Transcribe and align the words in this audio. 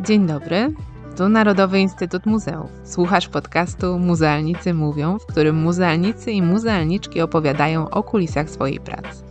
Dzień 0.00 0.26
dobry. 0.26 0.74
Tu 1.16 1.28
Narodowy 1.28 1.80
Instytut 1.80 2.26
Muzeów. 2.26 2.70
Słuchasz 2.84 3.28
podcastu 3.28 3.98
Muzealnicy 3.98 4.74
Mówią, 4.74 5.18
w 5.18 5.26
którym 5.26 5.56
muzealnicy 5.56 6.30
i 6.32 6.42
muzealniczki 6.42 7.20
opowiadają 7.20 7.90
o 7.90 8.02
kulisach 8.02 8.50
swojej 8.50 8.80
pracy. 8.80 9.24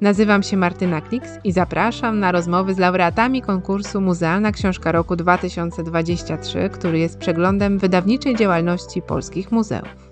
Nazywam 0.00 0.42
się 0.42 0.56
Martyna 0.56 1.00
Kliks 1.00 1.30
i 1.44 1.52
zapraszam 1.52 2.20
na 2.20 2.32
rozmowy 2.32 2.74
z 2.74 2.78
laureatami 2.78 3.42
konkursu 3.42 4.00
Muzealna 4.00 4.52
Książka 4.52 4.92
Roku 4.92 5.16
2023, 5.16 6.70
który 6.72 6.98
jest 6.98 7.18
przeglądem 7.18 7.78
wydawniczej 7.78 8.36
działalności 8.36 9.02
polskich 9.02 9.52
muzeów 9.52 10.07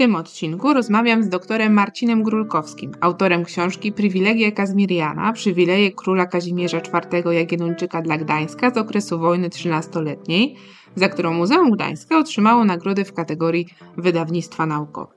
tym 0.00 0.16
odcinku 0.16 0.74
rozmawiam 0.74 1.22
z 1.22 1.28
doktorem 1.28 1.72
Marcinem 1.72 2.22
Grulkowskim, 2.22 2.92
autorem 3.00 3.44
książki 3.44 3.92
Przywilegie 3.92 4.52
Kazmiriana, 4.52 5.32
przywileje 5.32 5.92
króla 5.92 6.26
Kazimierza 6.26 6.78
IV 6.78 7.32
Jagiellończyka 7.32 8.02
dla 8.02 8.18
Gdańska 8.18 8.70
z 8.70 8.76
okresu 8.76 9.18
wojny 9.18 9.50
trzynastoletniej, 9.50 10.56
za 10.94 11.08
którą 11.08 11.34
Muzeum 11.34 11.70
Gdańska 11.70 12.18
otrzymało 12.18 12.64
nagrody 12.64 13.04
w 13.04 13.12
kategorii 13.12 13.66
wydawnictwa 13.96 14.66
naukowe. 14.66 15.12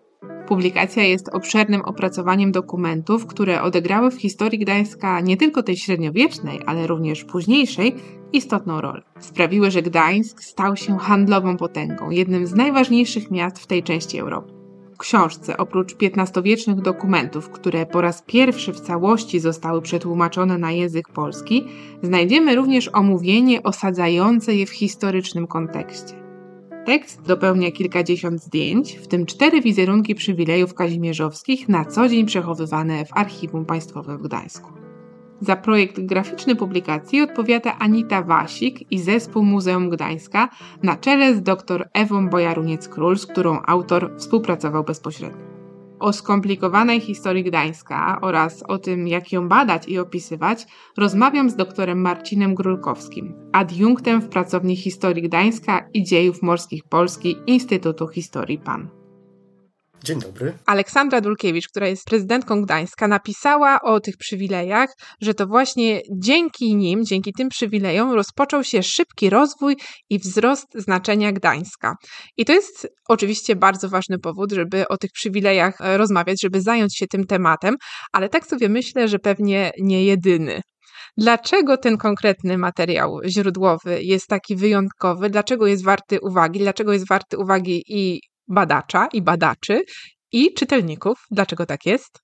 Publikacja 0.47 1.03
jest 1.03 1.29
obszernym 1.29 1.81
opracowaniem 1.81 2.51
dokumentów, 2.51 3.27
które 3.27 3.61
odegrały 3.61 4.11
w 4.11 4.21
historii 4.21 4.59
Gdańska 4.59 5.19
nie 5.19 5.37
tylko 5.37 5.63
tej 5.63 5.77
średniowiecznej, 5.77 6.59
ale 6.65 6.87
również 6.87 7.23
późniejszej 7.23 7.95
istotną 8.33 8.81
rolę. 8.81 9.01
Sprawiły, 9.19 9.71
że 9.71 9.81
Gdańsk 9.81 10.43
stał 10.43 10.75
się 10.75 10.97
handlową 10.97 11.57
potęgą, 11.57 12.09
jednym 12.09 12.47
z 12.47 12.55
najważniejszych 12.55 13.31
miast 13.31 13.59
w 13.59 13.67
tej 13.67 13.83
części 13.83 14.19
Europy 14.19 14.52
książce, 15.03 15.57
oprócz 15.57 15.95
XV-wiecznych 16.01 16.81
dokumentów, 16.81 17.49
które 17.49 17.85
po 17.85 18.01
raz 18.01 18.21
pierwszy 18.21 18.73
w 18.73 18.79
całości 18.79 19.39
zostały 19.39 19.81
przetłumaczone 19.81 20.57
na 20.57 20.71
język 20.71 21.09
polski, 21.09 21.65
znajdziemy 22.03 22.55
również 22.55 22.89
omówienie 22.93 23.63
osadzające 23.63 24.55
je 24.55 24.65
w 24.65 24.69
historycznym 24.69 25.47
kontekście. 25.47 26.13
Tekst 26.85 27.21
dopełnia 27.21 27.71
kilkadziesiąt 27.71 28.41
zdjęć, 28.41 28.93
w 28.97 29.07
tym 29.07 29.25
cztery 29.25 29.61
wizerunki 29.61 30.15
przywilejów 30.15 30.73
kazimierzowskich 30.73 31.69
na 31.69 31.85
co 31.85 32.09
dzień 32.09 32.25
przechowywane 32.25 33.05
w 33.05 33.17
Archiwum 33.17 33.65
Państwowym 33.65 34.17
w 34.17 34.21
Gdańsku. 34.21 34.82
Za 35.43 35.55
projekt 35.55 35.99
graficzny 35.99 36.55
publikacji 36.55 37.21
odpowiada 37.21 37.77
Anita 37.79 38.21
Wasik 38.21 38.91
i 38.91 38.99
zespół 38.99 39.43
Muzeum 39.43 39.89
Gdańska 39.89 40.49
na 40.83 40.95
czele 40.95 41.35
z 41.35 41.41
dr 41.41 41.89
Ewą 41.93 42.29
Bojaruniec-Król, 42.29 43.17
z 43.17 43.27
którą 43.27 43.59
autor 43.65 44.13
współpracował 44.17 44.83
bezpośrednio. 44.83 45.53
O 45.99 46.13
skomplikowanej 46.13 46.99
historii 46.99 47.43
Gdańska 47.43 48.19
oraz 48.21 48.63
o 48.63 48.77
tym, 48.77 49.07
jak 49.07 49.31
ją 49.31 49.47
badać 49.47 49.87
i 49.87 49.99
opisywać, 49.99 50.67
rozmawiam 50.97 51.49
z 51.49 51.55
doktorem 51.55 52.01
Marcinem 52.01 52.55
Grulkowskim, 52.55 53.33
adiunktem 53.51 54.21
w 54.21 54.29
pracowni 54.29 54.75
historii 54.75 55.23
Gdańska 55.23 55.89
i 55.93 56.03
dziejów 56.03 56.41
morskich 56.41 56.83
Polski 56.83 57.35
Instytutu 57.47 58.07
Historii 58.07 58.57
PAN. 58.57 59.02
Dzień 60.03 60.19
dobry. 60.19 60.53
Aleksandra 60.65 61.21
Dulkiewicz, 61.21 61.67
która 61.67 61.87
jest 61.87 62.05
prezydentką 62.05 62.61
Gdańska, 62.61 63.07
napisała 63.07 63.81
o 63.81 63.99
tych 63.99 64.17
przywilejach, 64.17 64.89
że 65.21 65.33
to 65.33 65.47
właśnie 65.47 66.01
dzięki 66.23 66.75
nim, 66.75 67.05
dzięki 67.05 67.33
tym 67.33 67.49
przywilejom 67.49 68.11
rozpoczął 68.11 68.63
się 68.63 68.83
szybki 68.83 69.29
rozwój 69.29 69.77
i 70.09 70.19
wzrost 70.19 70.65
znaczenia 70.75 71.31
Gdańska. 71.31 71.95
I 72.37 72.45
to 72.45 72.53
jest 72.53 72.87
oczywiście 73.07 73.55
bardzo 73.55 73.89
ważny 73.89 74.19
powód, 74.19 74.51
żeby 74.51 74.87
o 74.87 74.97
tych 74.97 75.11
przywilejach 75.11 75.81
e, 75.81 75.97
rozmawiać, 75.97 76.41
żeby 76.41 76.61
zająć 76.61 76.97
się 76.97 77.07
tym 77.07 77.25
tematem, 77.25 77.75
ale 78.11 78.29
tak 78.29 78.45
sobie 78.45 78.69
myślę, 78.69 79.07
że 79.07 79.19
pewnie 79.19 79.71
nie 79.79 80.05
jedyny. 80.05 80.61
Dlaczego 81.17 81.77
ten 81.77 81.97
konkretny 81.97 82.57
materiał 82.57 83.19
źródłowy 83.27 84.03
jest 84.03 84.27
taki 84.27 84.55
wyjątkowy? 84.55 85.29
Dlaczego 85.29 85.67
jest 85.67 85.83
warty 85.83 86.19
uwagi? 86.21 86.59
Dlaczego 86.59 86.93
jest 86.93 87.07
warty 87.07 87.37
uwagi 87.37 87.83
i 87.87 88.21
badacza 88.47 89.07
i 89.13 89.21
badaczy 89.21 89.81
i 90.31 90.53
czytelników. 90.53 91.19
Dlaczego 91.31 91.65
tak 91.65 91.85
jest? 91.85 92.23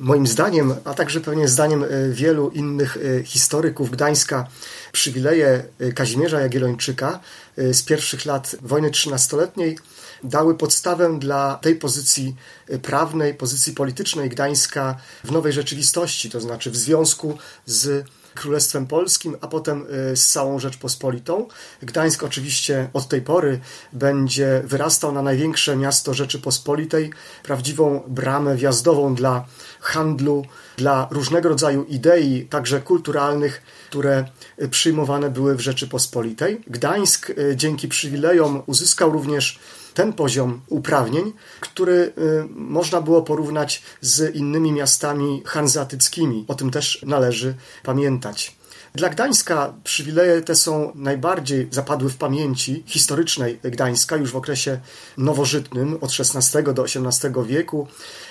Moim 0.00 0.26
zdaniem, 0.26 0.74
a 0.84 0.94
także 0.94 1.20
pewnie 1.20 1.48
zdaniem 1.48 1.84
e, 1.84 1.88
wielu 2.10 2.50
innych 2.50 2.96
e, 2.96 3.24
historyków 3.24 3.90
Gdańska, 3.90 4.46
przywileje 4.92 5.64
e, 5.80 5.92
Kazimierza 5.92 6.40
Jagiellończyka 6.40 7.20
z 7.56 7.82
pierwszych 7.82 8.26
lat 8.26 8.56
wojny 8.62 8.90
trzynastoletniej 8.90 9.78
dały 10.24 10.54
podstawę 10.54 11.18
dla 11.18 11.58
tej 11.62 11.76
pozycji 11.76 12.36
prawnej, 12.82 13.34
pozycji 13.34 13.72
politycznej 13.72 14.28
Gdańska 14.28 14.96
w 15.24 15.32
nowej 15.32 15.52
rzeczywistości, 15.52 16.30
to 16.30 16.40
znaczy 16.40 16.70
w 16.70 16.76
związku 16.76 17.38
z 17.66 18.04
Królestwem 18.40 18.86
Polskim, 18.86 19.36
a 19.40 19.46
potem 19.48 19.86
y, 20.12 20.16
z 20.16 20.26
całą 20.28 20.58
Rzeczpospolitą. 20.58 21.48
Gdańsk 21.82 22.22
oczywiście 22.22 22.90
od 22.92 23.08
tej 23.08 23.22
pory 23.22 23.60
będzie 23.92 24.62
wyrastał 24.64 25.12
na 25.12 25.22
największe 25.22 25.76
miasto 25.76 26.14
Rzeczypospolitej, 26.14 27.10
prawdziwą 27.42 28.02
bramę 28.08 28.56
wjazdową 28.56 29.14
dla 29.14 29.44
handlu, 29.80 30.44
dla 30.80 31.08
różnego 31.10 31.48
rodzaju 31.48 31.84
idei, 31.84 32.46
także 32.50 32.80
kulturalnych, 32.80 33.62
które 33.90 34.24
przyjmowane 34.70 35.30
były 35.30 35.54
w 35.54 35.60
Rzeczypospolitej. 35.60 36.60
Gdańsk 36.66 37.30
y, 37.30 37.56
dzięki 37.56 37.88
przywilejom 37.88 38.62
uzyskał 38.66 39.12
również 39.12 39.58
ten 39.94 40.12
poziom 40.12 40.60
uprawnień, 40.68 41.32
który 41.60 41.92
y, 41.92 42.12
można 42.50 43.00
było 43.00 43.22
porównać 43.22 43.82
z 44.00 44.34
innymi 44.36 44.72
miastami 44.72 45.42
hanzatyckimi. 45.46 46.44
O 46.48 46.54
tym 46.54 46.70
też 46.70 47.02
należy 47.06 47.54
pamiętać. 47.82 48.59
Dla 48.94 49.08
Gdańska 49.08 49.74
przywileje 49.84 50.42
te 50.42 50.54
są 50.54 50.92
najbardziej 50.94 51.68
zapadły 51.70 52.10
w 52.10 52.16
pamięci 52.16 52.82
historycznej 52.86 53.58
Gdańska 53.62 54.16
już 54.16 54.32
w 54.32 54.36
okresie 54.36 54.80
nowożytnym 55.16 55.98
od 56.00 56.10
XVI 56.36 56.74
do 56.74 56.84
XVIII 56.84 57.32
wieku. 57.46 57.86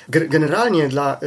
Generalnie 0.09 0.87
dla 0.87 1.19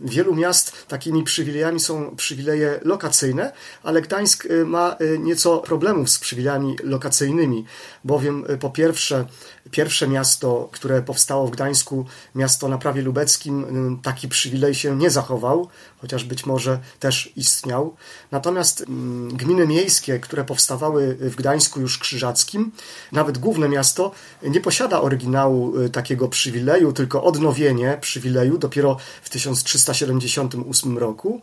wielu 0.00 0.34
miast 0.34 0.86
takimi 0.88 1.24
przywilejami 1.24 1.80
są 1.80 2.16
przywileje 2.16 2.80
lokacyjne, 2.82 3.52
ale 3.82 4.02
Gdańsk 4.02 4.46
y, 4.46 4.64
ma 4.64 4.96
y, 5.00 5.18
nieco 5.18 5.58
problemów 5.58 6.10
z 6.10 6.18
przywilejami 6.18 6.76
lokacyjnymi, 6.82 7.64
bowiem 8.04 8.44
y, 8.50 8.58
po 8.58 8.70
pierwsze, 8.70 9.26
pierwsze 9.70 10.08
miasto, 10.08 10.68
które 10.72 11.02
powstało 11.02 11.46
w 11.46 11.50
Gdańsku, 11.50 12.06
miasto 12.34 12.68
na 12.68 12.78
prawie 12.78 13.02
lubeckim, 13.02 13.66
taki 14.02 14.28
przywilej 14.28 14.74
się 14.74 14.96
nie 14.96 15.10
zachował, 15.10 15.68
chociaż 16.00 16.24
być 16.24 16.46
może 16.46 16.78
też 17.00 17.32
istniał. 17.36 17.96
Natomiast 18.30 18.84
gminy 19.32 19.66
miejskie, 19.66 20.18
które 20.18 20.44
powstawały 20.44 21.16
w 21.20 21.36
Gdańsku 21.36 21.80
już 21.80 21.98
krzyżackim, 21.98 22.72
nawet 23.12 23.38
główne 23.38 23.68
miasto 23.68 24.12
nie 24.42 24.60
posiada 24.60 25.00
oryginału 25.00 25.88
takiego 25.88 26.28
przywileju, 26.28 26.92
tylko 26.92 27.24
odnowienie 27.24 27.98
przywileju 28.00 28.58
dopiero 28.58 28.96
w 29.22 29.30
1378 29.30 30.98
roku. 30.98 31.40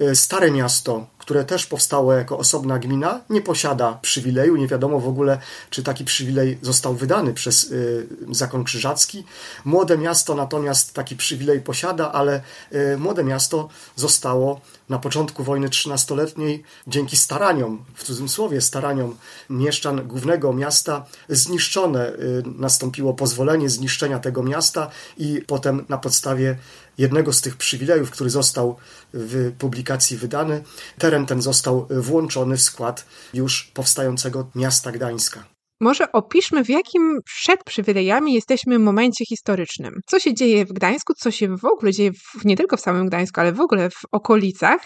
E, 0.00 0.14
Stare 0.14 0.50
miasto, 0.50 1.06
które 1.18 1.44
też 1.44 1.66
powstało 1.66 2.12
jako 2.12 2.38
osobna 2.38 2.78
gmina, 2.78 3.20
nie 3.30 3.40
posiada 3.40 3.98
przywileju. 4.02 4.56
Nie 4.56 4.68
wiadomo 4.68 5.00
w 5.00 5.08
ogóle, 5.08 5.38
czy 5.70 5.82
taki 5.82 6.04
przywilej 6.04 6.58
został 6.62 6.94
wydany 6.94 7.34
przez 7.34 7.61
e, 7.64 8.34
zakon 8.34 8.64
krzyżacki. 8.64 9.24
Młode 9.64 9.98
miasto 9.98 10.34
natomiast 10.34 10.92
taki 10.94 11.16
przywilej 11.16 11.60
posiada, 11.60 12.12
ale 12.12 12.42
e, 12.70 12.96
młode 12.96 13.24
miasto 13.24 13.68
zostało 13.96 14.60
na 14.88 14.98
początku 14.98 15.44
wojny 15.44 15.68
trzynastoletniej 15.68 16.62
dzięki 16.86 17.16
staraniom, 17.16 17.84
w 17.94 18.04
cudzysłowie 18.04 18.60
staraniom 18.60 19.16
mieszczan 19.50 20.08
głównego 20.08 20.52
miasta 20.52 21.04
zniszczone. 21.28 22.12
Nastąpiło 22.44 23.14
pozwolenie 23.14 23.70
zniszczenia 23.70 24.18
tego 24.18 24.42
miasta 24.42 24.90
i 25.16 25.42
potem 25.46 25.84
na 25.88 25.98
podstawie 25.98 26.56
jednego 26.98 27.32
z 27.32 27.40
tych 27.40 27.56
przywilejów, 27.56 28.10
który 28.10 28.30
został 28.30 28.76
w 29.14 29.52
publikacji 29.58 30.16
wydany, 30.16 30.64
teren 30.98 31.26
ten 31.26 31.42
został 31.42 31.86
włączony 31.90 32.56
w 32.56 32.62
skład 32.62 33.06
już 33.34 33.70
powstającego 33.74 34.50
miasta 34.54 34.92
Gdańska. 34.92 35.51
Może 35.82 36.12
opiszmy, 36.12 36.64
w 36.64 36.68
jakim 36.68 37.18
przed 37.24 37.64
przywilejami 37.64 38.34
jesteśmy 38.34 38.78
momencie 38.78 39.24
historycznym. 39.24 40.00
Co 40.06 40.18
się 40.18 40.34
dzieje 40.34 40.66
w 40.66 40.72
Gdańsku, 40.72 41.12
co 41.14 41.30
się 41.30 41.56
w 41.56 41.64
ogóle 41.64 41.92
dzieje 41.92 42.12
w, 42.12 42.44
nie 42.44 42.56
tylko 42.56 42.76
w 42.76 42.80
samym 42.80 43.06
Gdańsku, 43.06 43.40
ale 43.40 43.52
w 43.52 43.60
ogóle 43.60 43.90
w 43.90 44.00
okolicach, 44.12 44.80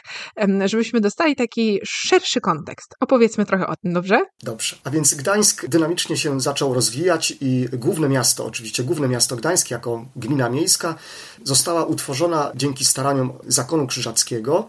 żebyśmy 0.64 1.00
dostali 1.00 1.36
taki 1.36 1.80
szerszy 1.84 2.40
kontekst. 2.40 2.94
Opowiedzmy 3.00 3.46
trochę 3.46 3.66
o 3.66 3.76
tym, 3.76 3.92
dobrze? 3.92 4.22
Dobrze. 4.42 4.76
A 4.84 4.90
więc 4.90 5.14
Gdańsk 5.14 5.66
dynamicznie 5.66 6.16
się 6.16 6.40
zaczął 6.40 6.74
rozwijać 6.74 7.34
i 7.40 7.68
główne 7.72 8.08
miasto, 8.08 8.46
oczywiście 8.46 8.84
główne 8.84 9.08
miasto 9.08 9.36
Gdańsk 9.36 9.70
jako 9.70 10.06
gmina 10.16 10.48
miejska, 10.48 10.94
została 11.44 11.84
utworzona 11.84 12.52
dzięki 12.54 12.84
staraniom 12.84 13.32
zakonu 13.46 13.86
krzyżackiego 13.86 14.68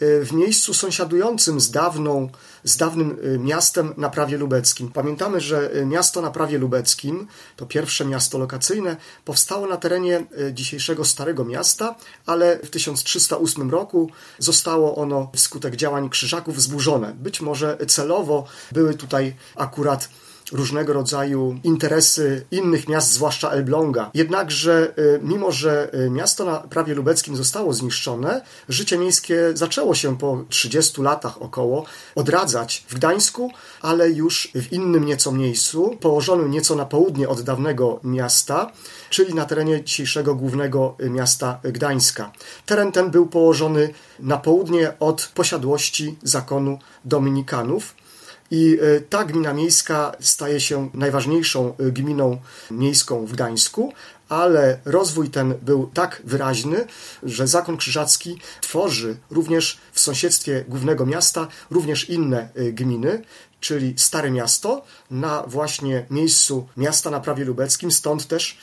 w 0.00 0.32
miejscu 0.32 0.74
sąsiadującym 0.74 1.60
z 1.60 1.70
dawną, 1.70 2.28
z 2.64 2.76
dawnym 2.76 3.18
miastem 3.38 3.94
na 3.96 4.10
prawie 4.10 4.38
lubeckim. 4.38 4.92
Pamiętamy, 4.92 5.40
że 5.40 5.70
miasto 5.86 6.22
na 6.22 6.30
prawie 6.30 6.58
lubeckim, 6.58 7.26
to 7.56 7.66
pierwsze 7.66 8.04
miasto 8.04 8.38
lokacyjne, 8.38 8.96
powstało 9.24 9.66
na 9.66 9.76
terenie 9.76 10.26
dzisiejszego 10.52 11.04
Starego 11.04 11.44
Miasta, 11.44 11.94
ale 12.26 12.58
w 12.58 12.70
1308 12.70 13.70
roku 13.70 14.10
zostało 14.38 14.96
ono 14.96 15.30
wskutek 15.34 15.76
działań 15.76 16.10
krzyżaków 16.10 16.62
zburzone. 16.62 17.14
Być 17.14 17.40
może 17.40 17.78
celowo 17.88 18.46
były 18.72 18.94
tutaj 18.94 19.34
akurat 19.56 20.08
różnego 20.54 20.92
rodzaju 20.92 21.58
interesy 21.64 22.46
innych 22.50 22.88
miast, 22.88 23.12
zwłaszcza 23.12 23.50
Elbląga. 23.50 24.10
Jednakże, 24.14 24.94
y, 24.98 25.20
mimo 25.22 25.52
że 25.52 25.94
y, 25.94 26.10
miasto 26.10 26.44
na 26.44 26.58
prawie 26.58 26.94
lubeckim 26.94 27.36
zostało 27.36 27.72
zniszczone, 27.72 28.40
życie 28.68 28.98
miejskie 28.98 29.36
zaczęło 29.54 29.94
się 29.94 30.18
po 30.18 30.44
30 30.48 31.02
latach 31.02 31.42
około 31.42 31.84
odradzać 32.14 32.84
w 32.88 32.94
Gdańsku, 32.94 33.50
ale 33.82 34.10
już 34.10 34.48
w 34.54 34.72
innym 34.72 35.04
nieco 35.04 35.32
miejscu, 35.32 35.96
położonym 36.00 36.50
nieco 36.50 36.74
na 36.74 36.86
południe 36.86 37.28
od 37.28 37.40
dawnego 37.40 38.00
miasta, 38.04 38.72
czyli 39.10 39.34
na 39.34 39.44
terenie 39.44 39.84
dzisiejszego 39.84 40.34
głównego 40.34 40.96
miasta 41.10 41.60
Gdańska. 41.62 42.32
Teren 42.66 42.92
ten 42.92 43.10
był 43.10 43.26
położony 43.26 43.88
na 44.18 44.36
południe 44.36 44.92
od 45.00 45.30
posiadłości 45.34 46.16
zakonu 46.22 46.78
Dominikanów. 47.04 47.94
I 48.54 48.78
e, 48.80 49.00
ta 49.00 49.24
gmina 49.24 49.52
miejska 49.52 50.12
staje 50.20 50.60
się 50.60 50.90
najważniejszą 50.94 51.76
e, 51.76 51.90
gminą 51.90 52.38
miejską 52.70 53.26
w 53.26 53.32
Gdańsku, 53.32 53.92
ale 54.28 54.78
rozwój 54.84 55.30
ten 55.30 55.54
był 55.62 55.90
tak 55.94 56.22
wyraźny, 56.24 56.86
że 57.22 57.46
Zakon 57.46 57.76
Krzyżacki 57.76 58.38
tworzy 58.60 59.16
również 59.30 59.78
w 59.92 60.00
sąsiedztwie 60.00 60.64
głównego 60.68 61.06
miasta 61.06 61.48
również 61.70 62.10
inne 62.10 62.48
e, 62.54 62.72
gminy, 62.72 63.22
czyli 63.60 63.94
Stare 63.96 64.30
Miasto, 64.30 64.84
na 65.10 65.42
właśnie 65.46 66.06
miejscu 66.10 66.68
miasta 66.76 67.10
na 67.10 67.20
prawie 67.20 67.44
lubeckim, 67.44 67.90
stąd 67.90 68.26
też 68.26 68.58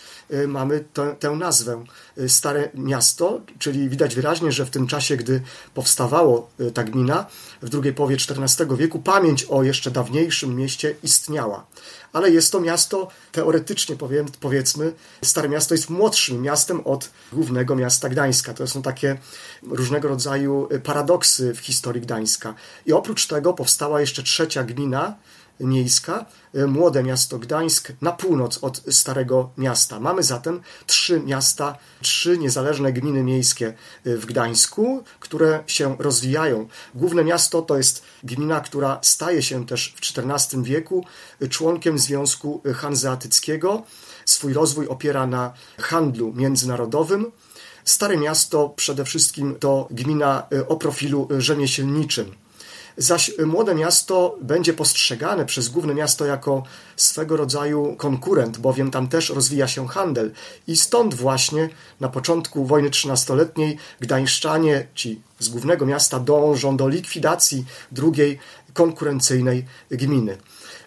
mamy 0.47 0.83
tę, 0.93 1.15
tę 1.19 1.31
nazwę 1.31 1.85
Stare 2.27 2.69
Miasto, 2.73 3.41
czyli 3.59 3.89
widać 3.89 4.15
wyraźnie, 4.15 4.51
że 4.51 4.65
w 4.65 4.69
tym 4.69 4.87
czasie, 4.87 5.17
gdy 5.17 5.41
powstawało 5.73 6.49
ta 6.73 6.83
gmina, 6.83 7.25
w 7.61 7.69
drugiej 7.69 7.93
połowie 7.93 8.15
XIV 8.15 8.77
wieku, 8.77 8.99
pamięć 8.99 9.43
o 9.43 9.63
jeszcze 9.63 9.91
dawniejszym 9.91 10.55
mieście 10.55 10.95
istniała. 11.03 11.65
Ale 12.13 12.29
jest 12.29 12.51
to 12.51 12.59
miasto, 12.59 13.07
teoretycznie 13.31 13.95
powiem, 13.95 14.25
powiedzmy, 14.39 14.93
Stare 15.23 15.49
Miasto 15.49 15.73
jest 15.73 15.89
młodszym 15.89 16.41
miastem 16.41 16.81
od 16.85 17.09
głównego 17.33 17.75
miasta 17.75 18.09
Gdańska. 18.09 18.53
To 18.53 18.67
są 18.67 18.81
takie 18.81 19.17
różnego 19.63 20.07
rodzaju 20.07 20.69
paradoksy 20.83 21.53
w 21.53 21.59
historii 21.59 22.01
Gdańska. 22.01 22.53
I 22.85 22.93
oprócz 22.93 23.27
tego 23.27 23.53
powstała 23.53 24.01
jeszcze 24.01 24.23
trzecia 24.23 24.63
gmina, 24.63 25.15
miejska, 25.59 26.25
e, 26.53 26.67
młode 26.67 27.03
miasto 27.03 27.39
Gdańsk 27.39 27.91
na 28.01 28.11
północ 28.11 28.59
od 28.61 28.81
Starego 28.89 29.49
Miasta. 29.57 29.99
Mamy 29.99 30.23
zatem 30.23 30.61
trzy 30.85 31.19
miasta, 31.19 31.77
trzy 32.01 32.37
niezależne 32.37 32.93
gminy 32.93 33.23
miejskie 33.23 33.67
e, 33.67 34.17
w 34.17 34.25
Gdańsku, 34.25 35.03
które 35.19 35.63
się 35.67 35.95
rozwijają. 35.99 36.67
Główne 36.95 37.23
miasto 37.23 37.61
to 37.61 37.77
jest 37.77 38.03
gmina, 38.23 38.59
która 38.59 38.99
staje 39.01 39.41
się 39.41 39.65
też 39.65 39.95
w 39.95 40.19
XIV 40.19 40.63
wieku 40.63 41.05
członkiem 41.49 41.99
Związku 41.99 42.61
Hanzeatyckiego. 42.75 43.83
Swój 44.25 44.53
rozwój 44.53 44.87
opiera 44.87 45.27
na 45.27 45.53
handlu 45.77 46.33
międzynarodowym. 46.33 47.31
Stare 47.85 48.17
miasto 48.17 48.69
przede 48.69 49.05
wszystkim 49.05 49.55
to 49.59 49.87
gmina 49.91 50.47
e, 50.53 50.67
o 50.67 50.75
profilu 50.75 51.27
rzemieślniczym 51.37 52.35
zaś 52.97 53.31
młode 53.45 53.75
miasto 53.75 54.37
będzie 54.41 54.73
postrzegane 54.73 55.45
przez 55.45 55.69
główne 55.69 55.93
miasto 55.93 56.25
jako 56.25 56.63
swego 56.95 57.37
rodzaju 57.37 57.95
konkurent, 57.97 58.57
bowiem 58.57 58.91
tam 58.91 59.07
też 59.07 59.29
rozwija 59.29 59.67
się 59.67 59.87
handel. 59.87 60.31
I 60.67 60.77
stąd 60.77 61.13
właśnie 61.13 61.69
na 61.99 62.09
początku 62.09 62.65
wojny 62.65 62.89
trzynastoletniej 62.89 63.77
gdańszczanie, 63.99 64.87
ci 64.95 65.21
z 65.39 65.49
głównego 65.49 65.85
miasta, 65.85 66.19
dążą 66.19 66.77
do 66.77 66.87
likwidacji 66.87 67.65
drugiej 67.91 68.39
konkurencyjnej 68.73 69.65
gminy. 69.91 70.37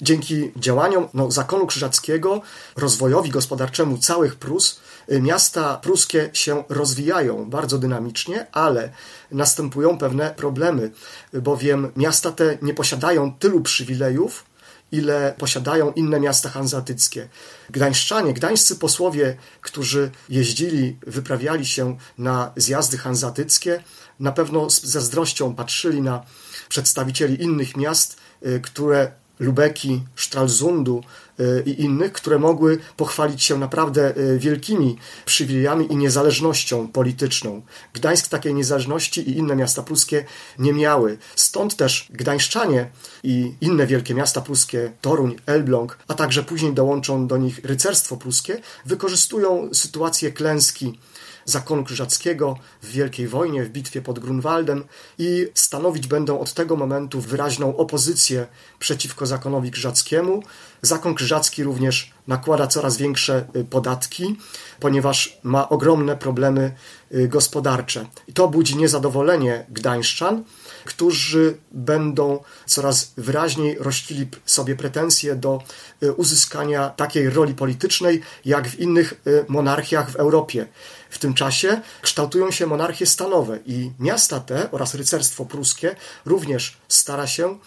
Dzięki 0.02 0.52
działaniom 0.56 1.08
no, 1.14 1.30
zakonu 1.30 1.66
krzyżackiego, 1.66 2.42
rozwojowi 2.76 3.30
gospodarczemu 3.30 3.98
całych 3.98 4.36
Prus, 4.36 4.80
y, 5.12 5.20
miasta 5.20 5.76
pruskie 5.76 6.30
się 6.32 6.64
rozwijają 6.68 7.50
bardzo 7.50 7.78
dynamicznie, 7.78 8.46
ale 8.52 8.92
następują 9.30 9.98
pewne 9.98 10.34
problemy, 10.36 10.90
bowiem 11.32 11.92
miasta 11.96 12.32
te 12.32 12.58
nie 12.62 12.74
posiadają 12.74 13.34
tylu 13.38 13.60
przywilejów, 13.60 14.44
ile 14.92 15.34
posiadają 15.38 15.92
inne 15.92 16.20
miasta 16.20 16.48
hanzatyckie. 16.48 17.28
Gdańszczanie, 17.70 18.34
gdańscy 18.34 18.76
posłowie, 18.76 19.36
którzy 19.60 20.10
jeździli, 20.28 20.96
wyprawiali 21.06 21.66
się 21.66 21.96
na 22.18 22.52
zjazdy 22.56 22.98
hanzatyckie, 22.98 23.82
na 24.20 24.32
pewno 24.32 24.70
z 24.70 24.82
zazdrością 24.82 25.54
patrzyli 25.54 26.02
na 26.02 26.22
przedstawicieli 26.68 27.42
innych 27.42 27.76
miast, 27.76 28.16
y, 28.46 28.60
które 28.60 29.12
Lubeki, 29.38 30.02
Stralsundu 30.16 31.02
y, 31.40 31.62
i 31.66 31.82
innych, 31.82 32.12
które 32.12 32.38
mogły 32.38 32.78
pochwalić 32.96 33.42
się 33.42 33.58
naprawdę 33.58 34.16
y, 34.16 34.38
wielkimi 34.38 34.96
przywilejami 35.24 35.92
i 35.92 35.96
niezależnością 35.96 36.88
polityczną. 36.88 37.62
Gdańsk 37.92 38.28
takiej 38.28 38.54
niezależności 38.54 39.30
i 39.30 39.38
inne 39.38 39.56
miasta 39.56 39.82
pruskie 39.82 40.24
nie 40.58 40.72
miały. 40.72 41.18
Stąd 41.36 41.76
też 41.76 42.08
gdańszczanie 42.10 42.90
i 43.22 43.52
inne 43.60 43.86
wielkie 43.86 44.14
miasta 44.14 44.40
pruskie, 44.40 44.92
Toruń, 45.00 45.36
Elbląg, 45.46 45.98
a 46.08 46.14
także 46.14 46.42
później 46.42 46.74
dołączą 46.74 47.26
do 47.26 47.36
nich 47.36 47.60
rycerstwo 47.64 48.16
pruskie, 48.16 48.60
wykorzystują 48.86 49.70
sytuację 49.72 50.32
klęski 50.32 50.98
zakonu 51.44 51.84
krzyżackiego 51.84 52.58
w 52.82 52.88
Wielkiej 52.88 53.28
Wojnie, 53.28 53.64
w 53.64 53.68
bitwie 53.68 54.02
pod 54.02 54.18
Grunwaldem 54.18 54.84
i 55.18 55.48
stanowić 55.54 56.06
będą 56.06 56.40
od 56.40 56.52
tego 56.52 56.76
momentu 56.76 57.20
wyraźną 57.20 57.76
opozycję 57.76 58.46
przeciwko 58.78 59.26
zakonowi 59.26 59.70
krzyżackiemu. 59.70 60.42
Zakon 60.82 61.14
krzyżacki 61.14 61.64
również 61.64 62.12
nakłada 62.28 62.66
coraz 62.66 62.96
większe 62.96 63.44
y, 63.56 63.64
podatki, 63.64 64.36
ponieważ 64.80 65.38
ma 65.42 65.68
ogromne 65.68 66.16
problemy 66.16 66.74
y, 67.14 67.28
gospodarcze. 67.28 68.06
I 68.28 68.32
to 68.32 68.48
budzi 68.48 68.76
niezadowolenie 68.76 69.66
gdańszczan, 69.68 70.44
którzy 70.84 71.56
będą 71.72 72.42
coraz 72.66 73.12
wyraźniej 73.16 73.76
rościli 73.80 74.28
sobie 74.44 74.76
pretensje 74.76 75.36
do 75.36 75.62
y, 76.02 76.12
uzyskania 76.12 76.88
takiej 76.88 77.30
roli 77.30 77.54
politycznej, 77.54 78.20
jak 78.44 78.68
w 78.68 78.80
innych 78.80 79.14
monarchiach 79.48 80.10
w 80.10 80.16
Europie. 80.16 80.66
W 81.10 81.18
tym 81.18 81.34
czasie 81.34 81.80
kształtują 82.02 82.50
się 82.50 82.66
monarchie 82.66 83.06
stanowe 83.06 83.58
i 83.66 83.90
miasta 83.98 84.40
te 84.40 84.70
oraz 84.70 84.94
rycerstwo 84.94 85.44
pruskie 85.44 85.96
również 86.24 86.76
stara 86.88 87.26
się 87.26 87.58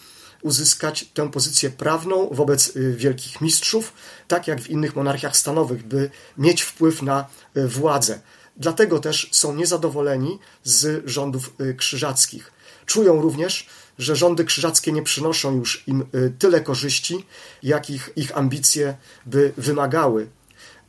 uzyskać 0.42 1.06
tę 1.14 1.32
pozycję 1.32 1.70
prawną 1.70 2.30
wobec 2.32 2.76
y, 2.76 2.96
wielkich 2.96 3.42
mistrzów, 3.42 3.94
tak 4.28 4.48
jak 4.48 4.62
w 4.62 4.70
innych 4.70 4.96
monarchiach 4.96 5.38
stanowych, 5.38 5.88
by 5.88 6.10
mieć 6.38 6.62
wpływ 6.62 7.02
na 7.02 7.28
władzę. 7.56 8.20
Dlatego 8.58 9.00
też 9.00 9.30
są 9.32 9.56
niezadowoleni 9.56 10.40
z 10.64 11.04
rządów 11.06 11.54
krzyżackich. 11.78 12.52
Czują 12.88 13.22
również, 13.22 13.68
że 14.00 14.16
rządy 14.16 14.46
krzyżackie 14.46 14.92
nie 14.92 15.04
przynoszą 15.04 15.56
już 15.56 15.84
im 15.88 16.06
tyle 16.40 16.62
korzyści, 16.62 17.26
jakich 17.64 18.10
ich 18.16 18.38
ambicje 18.38 18.98
by 19.26 19.54
wymagały. 19.58 20.28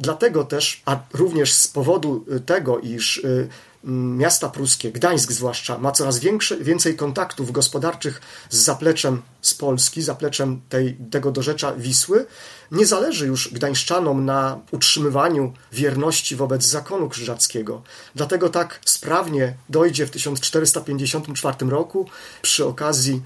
Dlatego 0.00 0.44
też, 0.44 0.82
a 0.84 1.00
również 1.12 1.52
z 1.52 1.68
powodu 1.68 2.24
tego, 2.46 2.78
iż 2.78 3.22
miasta 3.84 4.48
pruskie, 4.48 4.92
Gdańsk 4.92 5.32
zwłaszcza, 5.32 5.78
ma 5.78 5.92
coraz 5.92 6.18
większe, 6.18 6.56
więcej 6.56 6.96
kontaktów 6.96 7.52
gospodarczych 7.52 8.20
z 8.50 8.56
zapleczem 8.56 9.22
z 9.42 9.54
Polski, 9.54 10.02
zapleczem 10.02 10.60
tej, 10.68 10.96
tego 11.10 11.30
dorzecza 11.30 11.72
Wisły, 11.72 12.26
nie 12.72 12.86
zależy 12.86 13.26
już 13.26 13.52
gdańszczanom 13.52 14.24
na 14.24 14.60
utrzymywaniu 14.70 15.52
wierności 15.72 16.36
wobec 16.36 16.64
zakonu 16.64 17.08
krzyżackiego. 17.08 17.82
Dlatego 18.14 18.48
tak 18.48 18.80
sprawnie 18.84 19.54
dojdzie 19.68 20.06
w 20.06 20.10
1454 20.10 21.56
roku 21.70 22.08
przy 22.42 22.66
okazji 22.66 23.22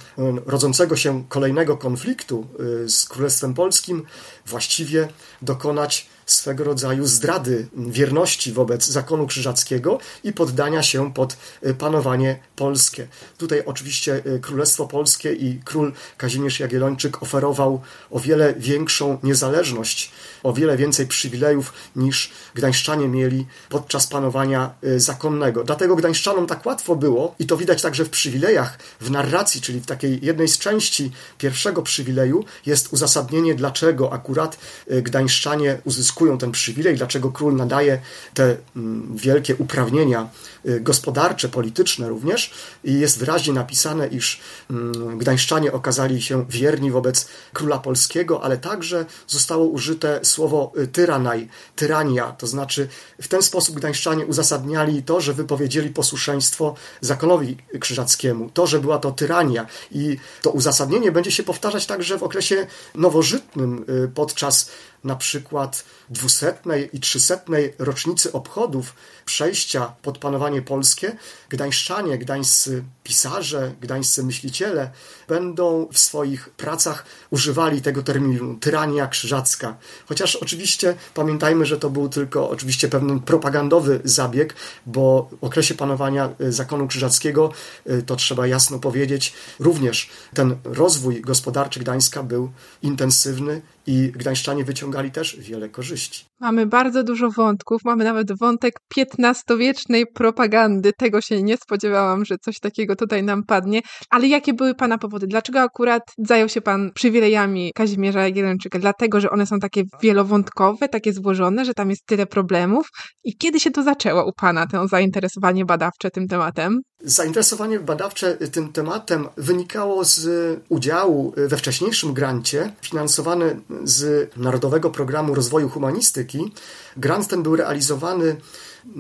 rodzącego 0.47 0.97
się 0.97 1.25
kolejnego 1.29 1.77
konfliktu 1.77 2.47
y, 2.85 2.89
z 2.89 3.05
Królestwem 3.05 3.55
Polskim 3.55 4.07
właściwie 4.47 5.09
dokonać 5.43 6.07
swego 6.27 6.65
rodzaju 6.65 7.07
zdrady 7.07 7.69
wierności 7.77 8.53
wobec 8.53 8.87
zakonu 8.87 9.27
krzyżackiego 9.27 9.99
i 10.25 10.33
poddania 10.33 10.83
się 10.83 11.15
pod 11.15 11.37
y, 11.67 11.75
panowanie 11.75 12.39
polskie. 12.57 13.09
Tutaj 13.39 13.63
oczywiście 13.67 14.23
y, 14.27 14.41
Królestwo 14.41 14.87
Polskie 14.87 15.33
i 15.33 15.61
król 15.65 15.93
Kazimierz 16.17 16.61
Jagiellończyk 16.61 17.23
oferował 17.23 17.81
o 18.11 18.21
wiele 18.21 18.55
większą 18.55 19.19
niezależność, 19.23 20.13
o 20.43 20.53
wiele 20.53 20.77
więcej 20.77 21.07
przywilejów 21.07 21.73
niż 21.97 22.31
gdańszczanie 22.55 23.09
mieli 23.09 23.47
podczas 23.69 24.07
panowania 24.07 24.71
y, 24.85 25.01
zakonnego. 25.01 25.65
Dlatego 25.65 25.97
gdańszczanom 25.97 26.47
tak 26.47 26.67
łatwo 26.67 26.97
było, 26.97 27.35
i 27.39 27.47
to 27.47 27.57
widać 27.57 27.83
także 27.83 28.05
w 28.05 28.11
przywilejach, 28.11 28.79
w 29.01 29.11
narracji, 29.11 29.61
czyli 29.61 29.81
w 29.81 29.87
takiej 29.87 30.19
jednej 30.23 30.49
z 30.49 30.59
części 30.59 31.11
pierwszego 31.39 31.83
przywileju, 31.83 32.45
jest 32.67 32.93
uzasadnienie, 32.93 33.55
dlaczego 33.55 34.13
akurat 34.13 34.59
y, 34.91 35.03
gdańszczanie 35.03 35.79
uzyskują 35.85 36.39
ten 36.39 36.53
przywilej, 36.53 36.97
dlaczego 36.97 37.33
król 37.33 37.57
nadaje 37.57 38.01
te 38.35 38.57
mm, 38.77 39.17
wielkie 39.17 39.57
uprawnienia 39.57 40.29
y, 40.67 40.81
gospodarcze, 40.81 41.49
polityczne 41.49 42.09
również. 42.09 42.51
I 42.85 43.01
jest 43.01 43.19
wyraźnie 43.19 43.53
napisane, 43.53 44.07
iż 44.07 44.41
mm, 44.71 45.19
gdańszczanie 45.19 45.73
okazali 45.93 46.23
się 46.23 46.45
wierni 46.49 46.91
wobec 46.91 47.29
króla 47.53 47.79
polskiego, 47.79 48.43
ale 48.45 48.59
także 48.59 49.07
zostało 49.27 49.65
użyte 49.65 50.21
słowo 50.23 50.73
tyranaj, 50.93 51.49
tyrania, 51.77 52.33
to 52.33 52.47
znaczy 52.47 52.89
w 53.21 53.29
ten 53.29 53.43
sposób 53.43 53.77
gdańszczanie 53.77 54.27
uzasadniali 54.27 55.03
to, 55.03 55.21
że 55.21 55.33
wypowiedzieli 55.33 55.91
posłuszeństwo 55.91 56.75
zakonowi 57.01 57.57
krzyżackiemu, 57.81 58.51
to, 58.51 58.67
że 58.67 58.81
była 58.81 58.99
to 58.99 59.11
tyrania. 59.11 59.67
I 59.91 60.17
to 60.43 60.51
uzasadnienie 60.51 61.13
będzie 61.13 61.31
się 61.31 61.43
powtarzać 61.43 61.87
także 61.87 62.19
w 62.19 62.23
okresie 62.23 62.67
nowożytnym 62.95 63.85
y, 64.05 64.09
podczas 64.15 64.71
na 65.05 65.17
przykład 65.17 65.85
dwusetnej 66.11 66.91
i 66.93 67.01
trzysetnej 67.01 67.75
rocznicy 67.79 68.33
obchodów 68.33 68.95
przejścia 69.25 69.95
pod 70.03 70.19
panowanie 70.19 70.63
polskie, 70.63 71.17
gdańszczanie, 71.49 72.19
gdańscy 72.19 72.85
pisarze, 73.05 73.73
gdańscy 73.81 74.25
myśliciele 74.25 74.91
będą 75.29 75.89
w 75.93 75.99
swoich 75.99 76.51
pracach 76.51 77.05
używali 77.31 77.83
tego 77.83 78.03
terminu 78.03 78.55
tyrania 78.55 79.07
krzyżacka. 79.07 79.77
Chociaż 80.07 80.37
oczywiście 80.37 80.95
pamiętajmy, 81.15 81.67
że 81.67 81.79
to 81.79 81.91
był 81.91 82.09
tylko 82.09 82.51
oczywiście 82.51 82.89
pewien 82.89 83.21
propagandowy 83.21 84.01
zabieg, 84.05 84.55
bo 84.87 85.31
w 85.41 85.45
okresie 85.45 85.75
panowania 85.75 86.31
y, 86.41 86.53
zakonu 86.53 86.89
krzyżackiego, 86.89 87.53
y, 87.91 88.03
to 88.03 88.17
trzeba 88.17 88.47
jasno 88.47 88.79
powiedzieć, 88.79 89.33
również 89.59 90.11
ten 90.35 90.57
rozwój 90.65 91.21
gospodarczy 91.21 91.81
Gdańska 91.81 92.23
był 92.23 92.53
intensywny 92.83 93.63
i 93.87 94.13
gdańszczanie 94.15 94.65
wyciągali 94.65 95.11
też 95.11 95.37
wiele 95.41 95.69
korzyści. 95.69 96.25
Mamy 96.41 96.67
bardzo 96.67 97.05
dużo 97.05 97.31
wątków, 97.31 97.81
mamy 97.85 98.05
nawet 98.05 98.39
wątek 98.39 98.75
XV-wiecznej 99.19 100.07
propagandy. 100.07 100.93
Tego 100.99 101.21
się 101.21 101.43
nie 101.43 101.57
spodziewałam, 101.57 102.25
że 102.25 102.37
coś 102.39 102.59
takiego 102.61 102.97
tutaj 102.97 103.23
nam 103.23 103.45
padnie. 103.45 103.81
Ale 104.11 104.29
jakie 104.29 104.55
były 104.55 104.75
Pana 104.75 104.99
powody? 104.99 105.27
Dlaczego 105.27 105.61
akurat 105.61 106.03
zajął 106.19 106.49
się 106.49 106.61
Pan 106.61 106.91
przywilejami 106.95 107.73
Kazimierza 107.75 108.23
Jagiellończyka? 108.23 108.79
Dlatego, 108.79 109.21
że 109.21 109.31
one 109.31 109.47
są 109.47 109.59
takie 109.59 109.83
wielowątkowe, 110.03 110.89
takie 110.89 111.13
złożone, 111.13 111.65
że 111.65 111.75
tam 111.75 111.91
jest 111.91 112.07
tyle 112.07 112.27
problemów? 112.27 112.89
I 113.25 113.37
kiedy 113.37 113.61
się 113.61 113.71
to 113.71 113.83
zaczęło 113.83 114.27
u 114.27 114.33
Pana, 114.33 114.67
to 114.67 114.89
zainteresowanie 114.89 115.65
badawcze 115.65 116.11
tym 116.11 116.29
tematem? 116.29 116.81
Zainteresowanie 117.05 117.81
badawcze 117.81 118.37
tym 118.37 118.73
tematem 118.73 119.29
wynikało 119.37 120.05
z 120.05 120.27
udziału 120.69 121.33
we 121.37 121.57
wcześniejszym 121.57 122.15
grancie, 122.15 122.73
finansowany 122.83 123.61
z 123.85 124.31
Narodowego 124.37 124.91
Programu 124.91 125.35
Rozwoju 125.35 125.69
Humanistyki. 125.69 126.53
Grant 126.97 127.29
ten 127.29 127.43
był 127.43 127.57
realizowany 127.57 128.37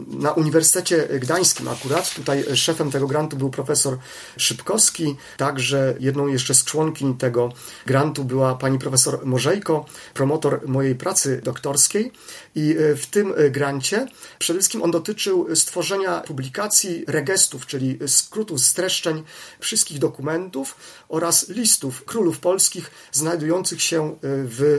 na 0.06 0.32
Uniwersytecie 0.32 1.08
Gdańskim 1.20 1.68
akurat. 1.68 2.14
Tutaj 2.14 2.44
szefem 2.56 2.90
tego 2.90 3.06
grantu 3.06 3.36
był 3.36 3.50
profesor 3.50 3.98
Szybkowski, 4.36 5.16
także 5.36 5.94
jedną 6.00 6.26
jeszcze 6.26 6.54
z 6.54 6.64
członkiń 6.64 7.16
tego 7.16 7.52
grantu 7.86 8.24
była 8.24 8.54
pani 8.54 8.78
profesor 8.78 9.26
Morzejko, 9.26 9.86
promotor 10.14 10.68
mojej 10.68 10.94
pracy 10.94 11.40
doktorskiej. 11.44 12.12
I 12.54 12.76
w 12.96 13.06
tym 13.06 13.34
grancie 13.50 14.06
przede 14.38 14.58
wszystkim 14.58 14.82
on 14.82 14.90
dotyczył 14.90 15.56
stworzenia 15.56 16.20
publikacji 16.20 17.04
regestów, 17.06 17.66
czyli 17.66 17.98
skrótów, 18.06 18.60
streszczeń 18.60 19.22
wszystkich 19.60 19.98
dokumentów 19.98 20.76
oraz 21.08 21.48
listów 21.48 22.04
królów 22.04 22.38
polskich 22.38 22.90
znajdujących 23.12 23.82
się 23.82 24.16
w 24.22 24.78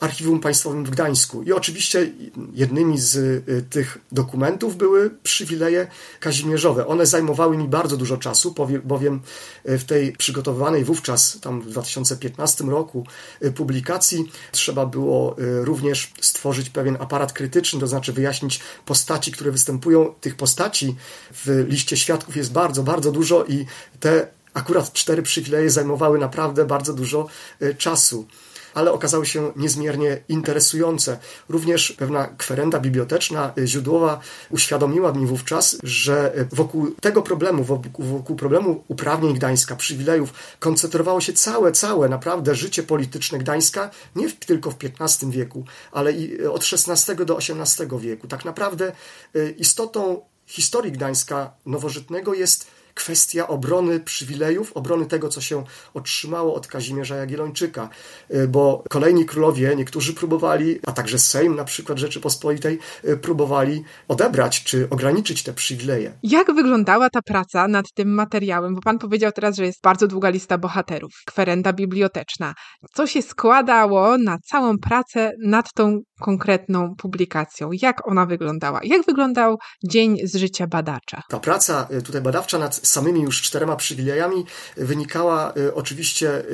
Archiwum 0.00 0.40
Państwowym 0.40 0.84
w 0.84 0.90
Gdańsku. 0.90 1.42
I 1.42 1.52
oczywiście 1.52 2.12
jednymi 2.52 2.98
z 2.98 3.16
y, 3.16 3.64
tych 3.70 3.98
dokumentów 4.12 4.76
były 4.76 5.10
przywileje 5.22 5.86
kazimierzowe. 6.20 6.86
One 6.86 7.06
zajmowały 7.06 7.56
mi 7.56 7.68
bardzo 7.68 7.96
dużo 7.96 8.16
czasu, 8.16 8.54
bowiem 8.84 9.20
y, 9.68 9.78
w 9.78 9.84
tej 9.84 10.12
przygotowanej 10.12 10.84
wówczas, 10.84 11.38
tam 11.40 11.60
w 11.60 11.70
2015 11.70 12.64
roku, 12.64 13.06
y, 13.42 13.52
publikacji 13.52 14.30
trzeba 14.52 14.86
było 14.86 15.36
również 15.38 16.12
stworzyć 16.20 16.70
pewien 16.70 16.96
aparat 17.00 17.32
krytyczny, 17.32 17.80
to 17.80 17.86
znaczy 17.86 18.12
wyjaśnić 18.12 18.60
postaci, 18.86 19.32
które 19.32 19.50
występują. 19.50 20.14
Tych 20.20 20.36
postaci 20.36 20.96
w 21.32 21.64
liście 21.68 21.96
świadków 21.96 22.36
jest 22.36 22.52
bardzo, 22.52 22.82
bardzo 22.82 23.12
dużo 23.12 23.44
i 23.44 23.66
te 24.00 24.28
akurat 24.54 24.92
cztery 24.92 25.22
przywileje 25.22 25.70
zajmowały 25.70 26.18
naprawdę 26.18 26.64
bardzo 26.64 26.92
dużo 26.92 27.26
czasu 27.78 28.26
ale 28.74 28.92
okazały 28.92 29.26
się 29.26 29.52
niezmiernie 29.56 30.22
interesujące. 30.28 31.18
Również 31.48 31.92
pewna 31.92 32.26
kwerenda 32.26 32.80
biblioteczna, 32.80 33.52
y, 33.58 33.66
źródłowa 33.66 34.20
uświadomiła 34.50 35.12
mi 35.12 35.26
wówczas, 35.26 35.76
że 35.82 36.32
wokół 36.52 36.90
tego 37.00 37.22
problemu, 37.22 37.64
wokół, 37.64 38.04
wokół 38.04 38.36
problemu 38.36 38.84
uprawnień 38.88 39.34
Gdańska, 39.34 39.76
przywilejów, 39.76 40.32
koncentrowało 40.58 41.20
się 41.20 41.32
całe, 41.32 41.72
całe 41.72 42.08
naprawdę 42.08 42.54
życie 42.54 42.82
polityczne 42.82 43.38
Gdańska, 43.38 43.90
nie 44.16 44.30
tylko 44.30 44.70
w 44.70 44.76
XV 45.00 45.30
wieku, 45.30 45.64
ale 45.92 46.12
i 46.12 46.46
od 46.46 46.64
XVI 46.88 47.24
do 47.26 47.38
XVIII 47.38 47.98
wieku. 47.98 48.28
Tak 48.28 48.44
naprawdę 48.44 48.92
y, 49.36 49.54
istotą 49.58 50.20
historii 50.46 50.92
Gdańska 50.92 51.52
nowożytnego 51.66 52.34
jest 52.34 52.66
kwestia 52.98 53.48
obrony 53.48 54.00
przywilejów, 54.00 54.72
obrony 54.72 55.06
tego, 55.06 55.28
co 55.28 55.40
się 55.40 55.64
otrzymało 55.94 56.54
od 56.54 56.66
Kazimierza 56.66 57.16
Jagiellończyka, 57.16 57.88
y, 58.34 58.48
bo 58.48 58.84
kolejni 58.88 59.26
królowie, 59.26 59.76
niektórzy 59.76 60.14
próbowali, 60.14 60.78
a 60.86 60.92
także 60.92 61.18
Sejm 61.18 61.56
na 61.56 61.64
przykład 61.64 61.98
Rzeczypospolitej, 61.98 62.78
y, 63.04 63.16
próbowali 63.16 63.84
odebrać 64.08 64.64
czy 64.64 64.88
ograniczyć 64.90 65.42
te 65.42 65.52
przywileje. 65.52 66.12
Jak 66.22 66.54
wyglądała 66.54 67.10
ta 67.10 67.22
praca 67.22 67.68
nad 67.68 67.84
tym 67.94 68.14
materiałem? 68.14 68.74
Bo 68.74 68.80
pan 68.80 68.98
powiedział 68.98 69.32
teraz, 69.32 69.56
że 69.56 69.64
jest 69.66 69.82
bardzo 69.82 70.06
długa 70.06 70.28
lista 70.28 70.58
bohaterów, 70.58 71.12
kwerenda 71.26 71.72
biblioteczna. 71.72 72.54
Co 72.94 73.06
się 73.06 73.22
składało 73.22 74.18
na 74.18 74.38
całą 74.38 74.78
pracę 74.78 75.32
nad 75.44 75.72
tą 75.74 75.98
konkretną 76.20 76.94
publikacją? 76.98 77.70
Jak 77.82 78.08
ona 78.08 78.26
wyglądała? 78.26 78.80
Jak 78.84 79.06
wyglądał 79.06 79.56
dzień 79.84 80.16
z 80.24 80.36
życia 80.36 80.66
badacza? 80.66 81.22
Ta 81.28 81.40
praca 81.40 81.86
y, 81.90 82.02
tutaj 82.02 82.20
badawcza 82.22 82.58
nad 82.58 82.80
samymi 82.88 83.22
już 83.22 83.42
czterema 83.42 83.76
przywilejami 83.76 84.44
wynikała 84.76 85.52
y, 85.56 85.74
oczywiście 85.74 86.40
y, 86.40 86.44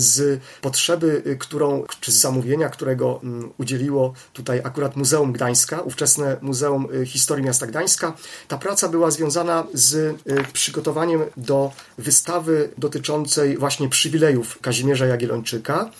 z 0.00 0.40
potrzeby, 0.60 1.36
którą, 1.38 1.84
czy 2.00 2.12
z 2.12 2.20
zamówienia, 2.20 2.68
którego 2.68 3.20
mm, 3.22 3.52
udzieliło 3.58 4.12
tutaj 4.32 4.60
akurat 4.64 4.96
Muzeum 4.96 5.32
Gdańska, 5.32 5.80
ówczesne 5.80 6.36
Muzeum 6.40 6.88
Historii 7.06 7.44
Miasta 7.44 7.66
Gdańska. 7.66 8.16
Ta 8.48 8.58
praca 8.58 8.88
była 8.88 9.10
związana 9.10 9.66
z 9.72 10.16
przygotowaniem 10.52 11.24
do 11.36 11.72
wystawy 11.98 12.68
dotyczącej 12.78 13.58
właśnie 13.58 13.88
przywilejów 13.88 14.58
Kazimierza 14.60 15.06
Jagiellończyka. 15.06 15.90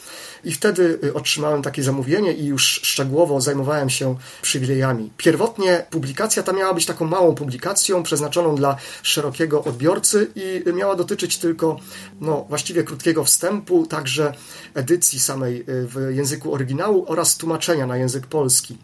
I 0.45 0.53
wtedy 0.53 0.99
y, 1.05 1.15
otrzymałem 1.15 1.63
takie 1.63 1.83
zamówienie 1.83 2.33
i 2.33 2.47
już 2.47 2.65
szczegółowo 2.65 3.41
zajmowałem 3.41 3.91
się 3.91 4.17
przywilejami. 4.43 5.11
Pierwotnie 5.17 5.87
publikacja 5.91 6.43
ta 6.43 6.53
miała 6.53 6.75
być 6.75 6.87
taką 6.87 7.05
małą 7.05 7.35
publikacją 7.35 8.03
przeznaczoną 8.03 8.55
dla 8.57 8.77
szerokiego 9.03 9.65
odbiorcy 9.65 10.31
i 10.35 10.73
miała 10.73 10.97
dotyczyć 10.97 11.39
tylko 11.39 11.81
no, 12.21 12.47
właściwie 12.49 12.85
krótkiego 12.85 13.25
wstępu, 13.25 13.87
także 13.87 14.35
edycji 14.75 15.21
samej 15.21 15.61
y, 15.61 15.65
w 15.69 16.15
języku 16.15 16.55
oryginału 16.55 17.05
oraz 17.09 17.37
tłumaczenia 17.37 17.87
na 17.87 17.97
język 17.97 18.27
polski 18.27 18.79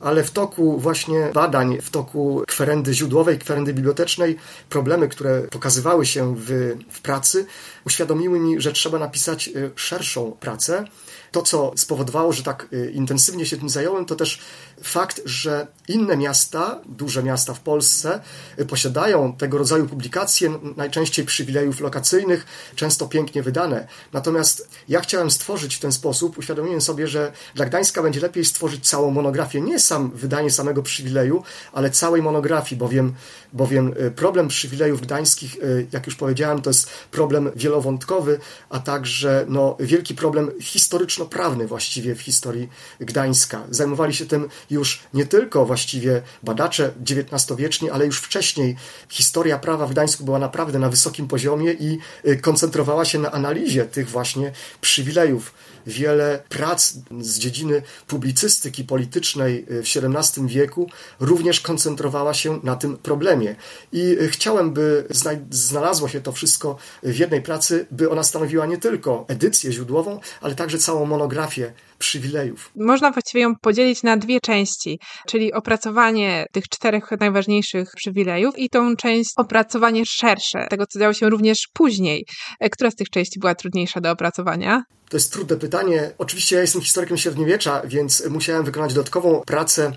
ale 0.00 0.24
w 0.24 0.30
toku 0.30 0.78
właśnie 0.78 1.30
badań, 1.34 1.78
w 1.82 1.90
toku 1.90 2.42
kwerendy 2.46 2.94
źródłowej, 2.94 3.38
kwerendy 3.38 3.74
bibliotecznej, 3.74 4.36
problemy, 4.68 5.08
które 5.08 5.42
pokazywały 5.42 6.06
się 6.06 6.36
w, 6.36 6.76
w 6.90 7.00
pracy, 7.00 7.46
uświadomiły 7.86 8.40
mi, 8.40 8.60
że 8.60 8.72
trzeba 8.72 8.98
napisać 8.98 9.48
y, 9.48 9.70
szerszą 9.76 10.32
pracę, 10.32 10.84
to, 11.32 11.42
co 11.42 11.72
spowodowało, 11.76 12.32
że 12.32 12.42
tak 12.42 12.68
y, 12.72 12.90
intensywnie 12.90 13.46
się 13.46 13.56
tym 13.56 13.68
zająłem, 13.68 14.04
to 14.06 14.16
też 14.16 14.40
fakt, 14.82 15.20
że 15.24 15.66
inne 15.88 16.16
miasta, 16.16 16.80
duże 16.86 17.22
miasta 17.22 17.54
w 17.54 17.60
Polsce, 17.60 18.20
y, 18.58 18.66
posiadają 18.66 19.32
tego 19.32 19.58
rodzaju 19.58 19.86
publikacje, 19.86 20.58
najczęściej 20.76 21.24
przywilejów 21.24 21.80
lokacyjnych, 21.80 22.46
często 22.74 23.06
pięknie 23.06 23.42
wydane. 23.42 23.86
Natomiast 24.12 24.68
ja 24.88 25.00
chciałem 25.00 25.30
stworzyć 25.30 25.76
w 25.76 25.80
ten 25.80 25.92
sposób, 25.92 26.38
uświadomiłem 26.38 26.80
sobie, 26.80 27.08
że 27.08 27.32
dla 27.54 27.66
Gdańska 27.66 28.02
będzie 28.02 28.20
lepiej 28.20 28.44
stworzyć 28.44 28.88
całą 28.88 29.10
monografię, 29.10 29.60
nie 29.60 29.78
sam 29.78 30.10
wydanie 30.10 30.50
samego 30.50 30.82
przywileju, 30.82 31.42
ale 31.72 31.90
całej 31.90 32.22
monografii, 32.22 32.78
bowiem, 32.78 33.14
bowiem 33.52 33.94
y, 34.06 34.10
problem 34.10 34.48
przywilejów 34.48 35.00
gdańskich, 35.00 35.56
jak 35.92 36.06
już 36.06 36.16
powiedziałem, 36.16 36.62
to 36.62 36.70
jest 36.70 36.88
problem 37.10 37.50
wielowątkowy, 37.56 38.40
a 38.70 38.78
także 38.78 39.44
no, 39.48 39.76
wielki 39.80 40.14
problem 40.14 40.50
historyczno-prawny 40.60 41.66
właściwie 41.66 42.14
w 42.14 42.20
historii 42.20 42.68
Gdańska. 43.00 43.62
Zajmowali 43.70 44.14
się 44.14 44.26
tym 44.26 44.48
już 44.70 45.00
nie 45.14 45.26
tylko 45.26 45.66
właściwie 45.66 46.22
badacze 46.42 46.92
XIX-wieczni, 47.04 47.90
ale 47.90 48.06
już 48.06 48.20
wcześniej 48.20 48.76
historia 49.08 49.58
prawa 49.58 49.86
w 49.86 49.90
Gdańsku 49.90 50.24
była 50.24 50.38
naprawdę 50.38 50.78
na 50.78 50.88
wysokim 50.88 51.28
poziomie 51.28 51.72
i 51.72 51.98
y, 52.26 52.36
koncentrowała 52.36 53.04
się 53.04 53.18
na 53.18 53.32
analizie 53.32 53.84
tych 53.84 54.08
właśnie 54.08 54.52
przywilejów 54.80 55.54
wiele 55.86 56.42
prac 56.48 56.94
z 57.20 57.38
dziedziny 57.38 57.82
publicystyki 58.06 58.84
politycznej 58.84 59.66
w 59.68 59.96
XVII 59.96 60.46
wieku 60.46 60.90
również 61.20 61.60
koncentrowała 61.60 62.34
się 62.34 62.60
na 62.62 62.76
tym 62.76 62.96
problemie. 62.96 63.56
I 63.92 64.16
chciałem, 64.28 64.72
by 64.72 65.04
znalazło 65.50 66.08
się 66.08 66.20
to 66.20 66.32
wszystko 66.32 66.76
w 67.02 67.18
jednej 67.18 67.42
pracy, 67.42 67.86
by 67.90 68.10
ona 68.10 68.22
stanowiła 68.22 68.66
nie 68.66 68.78
tylko 68.78 69.24
edycję 69.28 69.72
źródłową, 69.72 70.20
ale 70.40 70.54
także 70.54 70.78
całą 70.78 71.06
monografię 71.06 71.72
przywilejów. 71.98 72.70
Można 72.76 73.10
właściwie 73.10 73.42
ją 73.42 73.56
podzielić 73.56 74.02
na 74.02 74.16
dwie 74.16 74.40
części, 74.40 74.98
czyli 75.26 75.52
opracowanie 75.52 76.46
tych 76.52 76.68
czterech 76.68 77.10
najważniejszych 77.20 77.92
przywilejów 77.96 78.58
i 78.58 78.68
tą 78.70 78.96
część 78.96 79.30
opracowanie 79.36 80.06
szersze, 80.06 80.66
tego 80.70 80.86
co 80.86 80.98
działo 80.98 81.12
się 81.12 81.30
również 81.30 81.68
później. 81.72 82.26
E, 82.60 82.70
która 82.70 82.90
z 82.90 82.94
tych 82.94 83.10
części 83.10 83.40
była 83.40 83.54
trudniejsza 83.54 84.00
do 84.00 84.10
opracowania? 84.10 84.82
To 85.10 85.16
jest 85.16 85.32
trudne 85.32 85.56
pytanie. 85.56 86.12
Oczywiście 86.18 86.56
ja 86.56 86.62
jestem 86.62 86.82
historykiem 86.82 87.16
średniowiecza, 87.16 87.82
więc 87.84 88.26
musiałem 88.28 88.64
wykonać 88.64 88.94
dodatkową 88.94 89.42
pracę 89.46 89.92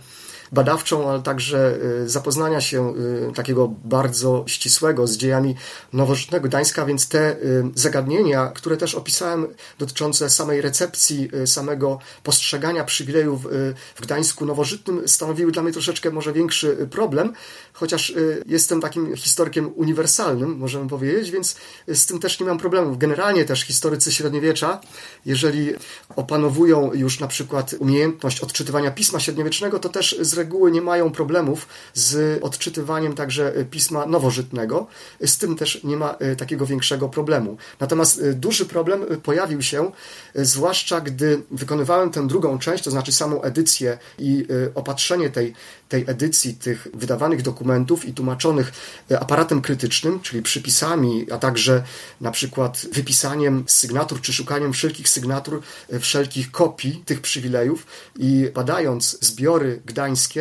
badawczą, 0.53 1.09
ale 1.09 1.21
także 1.21 1.77
y, 2.03 2.09
zapoznania 2.09 2.61
się 2.61 2.93
y, 3.29 3.33
takiego 3.35 3.73
bardzo 3.83 4.43
ścisłego 4.47 5.07
z 5.07 5.17
dziejami 5.17 5.55
nowożytnego 5.93 6.47
Gdańska, 6.47 6.85
więc 6.85 7.07
te 7.07 7.35
y, 7.35 7.63
zagadnienia, 7.75 8.51
które 8.55 8.77
też 8.77 8.95
opisałem 8.95 9.47
dotyczące 9.79 10.29
samej 10.29 10.61
recepcji, 10.61 11.29
samego 11.45 11.99
postrzegania 12.23 12.83
przywilejów 12.83 13.47
w 13.95 14.01
Gdańsku 14.01 14.45
nowożytnym 14.45 15.07
stanowiły 15.07 15.51
dla 15.51 15.63
mnie 15.63 15.71
troszeczkę 15.71 16.11
może 16.11 16.33
większy 16.33 16.87
problem, 16.91 17.33
chociaż 17.73 18.13
jestem 18.45 18.81
takim 18.81 19.15
historykiem 19.15 19.71
uniwersalnym, 19.75 20.57
możemy 20.57 20.89
powiedzieć, 20.89 21.31
więc 21.31 21.55
z 21.87 22.05
tym 22.05 22.19
też 22.19 22.39
nie 22.39 22.45
mam 22.45 22.57
problemów. 22.57 22.97
Generalnie 22.97 23.45
też 23.45 23.61
historycy 23.61 24.11
średniowiecza, 24.11 24.81
jeżeli 25.25 25.73
opanowują 26.15 26.93
już 26.93 27.19
na 27.19 27.27
przykład 27.27 27.75
umiejętność 27.79 28.39
odczytywania 28.39 28.91
pisma 28.91 29.19
średniowiecznego, 29.19 29.79
to 29.79 29.89
też 29.89 30.15
z 30.19 30.33
reguły 30.43 30.71
nie 30.71 30.81
mają 30.81 31.11
problemów 31.11 31.67
z 31.93 32.43
odczytywaniem 32.43 33.15
także 33.15 33.53
pisma 33.71 34.05
nowożytnego. 34.05 34.87
Z 35.25 35.37
tym 35.37 35.55
też 35.55 35.83
nie 35.83 35.97
ma 35.97 36.11
e, 36.11 36.35
takiego 36.35 36.65
większego 36.65 37.09
problemu. 37.09 37.57
Natomiast 37.79 38.21
e, 38.21 38.33
duży 38.33 38.65
problem 38.65 39.05
pojawił 39.23 39.61
się, 39.61 39.91
zwłaszcza 40.35 41.01
gdy 41.01 41.41
wykonywałem 41.51 42.09
tę 42.09 42.27
drugą 42.27 42.59
część, 42.59 42.83
to 42.83 42.91
znaczy 42.91 43.11
samą 43.11 43.41
edycję 43.41 43.97
i 44.19 44.47
opatrzenie 44.75 45.29
tej, 45.29 45.53
tej 45.89 46.03
edycji, 46.07 46.53
tych 46.53 46.87
wydawanych 46.93 47.41
dokumentów 47.41 48.05
i 48.05 48.13
tłumaczonych 48.13 48.71
aparatem 49.19 49.61
krytycznym, 49.61 50.19
czyli 50.19 50.41
przypisami, 50.41 51.31
a 51.31 51.37
także 51.37 51.83
na 52.21 52.31
przykład 52.31 52.85
wypisaniem 52.91 53.63
sygnatur 53.67 54.21
czy 54.21 54.33
szukaniem 54.33 54.73
wszelkich 54.73 55.09
sygnatur, 55.09 55.61
wszelkich 55.99 56.51
kopii 56.51 57.03
tych 57.05 57.21
przywilejów 57.21 57.85
i 58.19 58.47
badając 58.53 59.17
zbiory 59.21 59.81
gdańskie, 59.85 60.32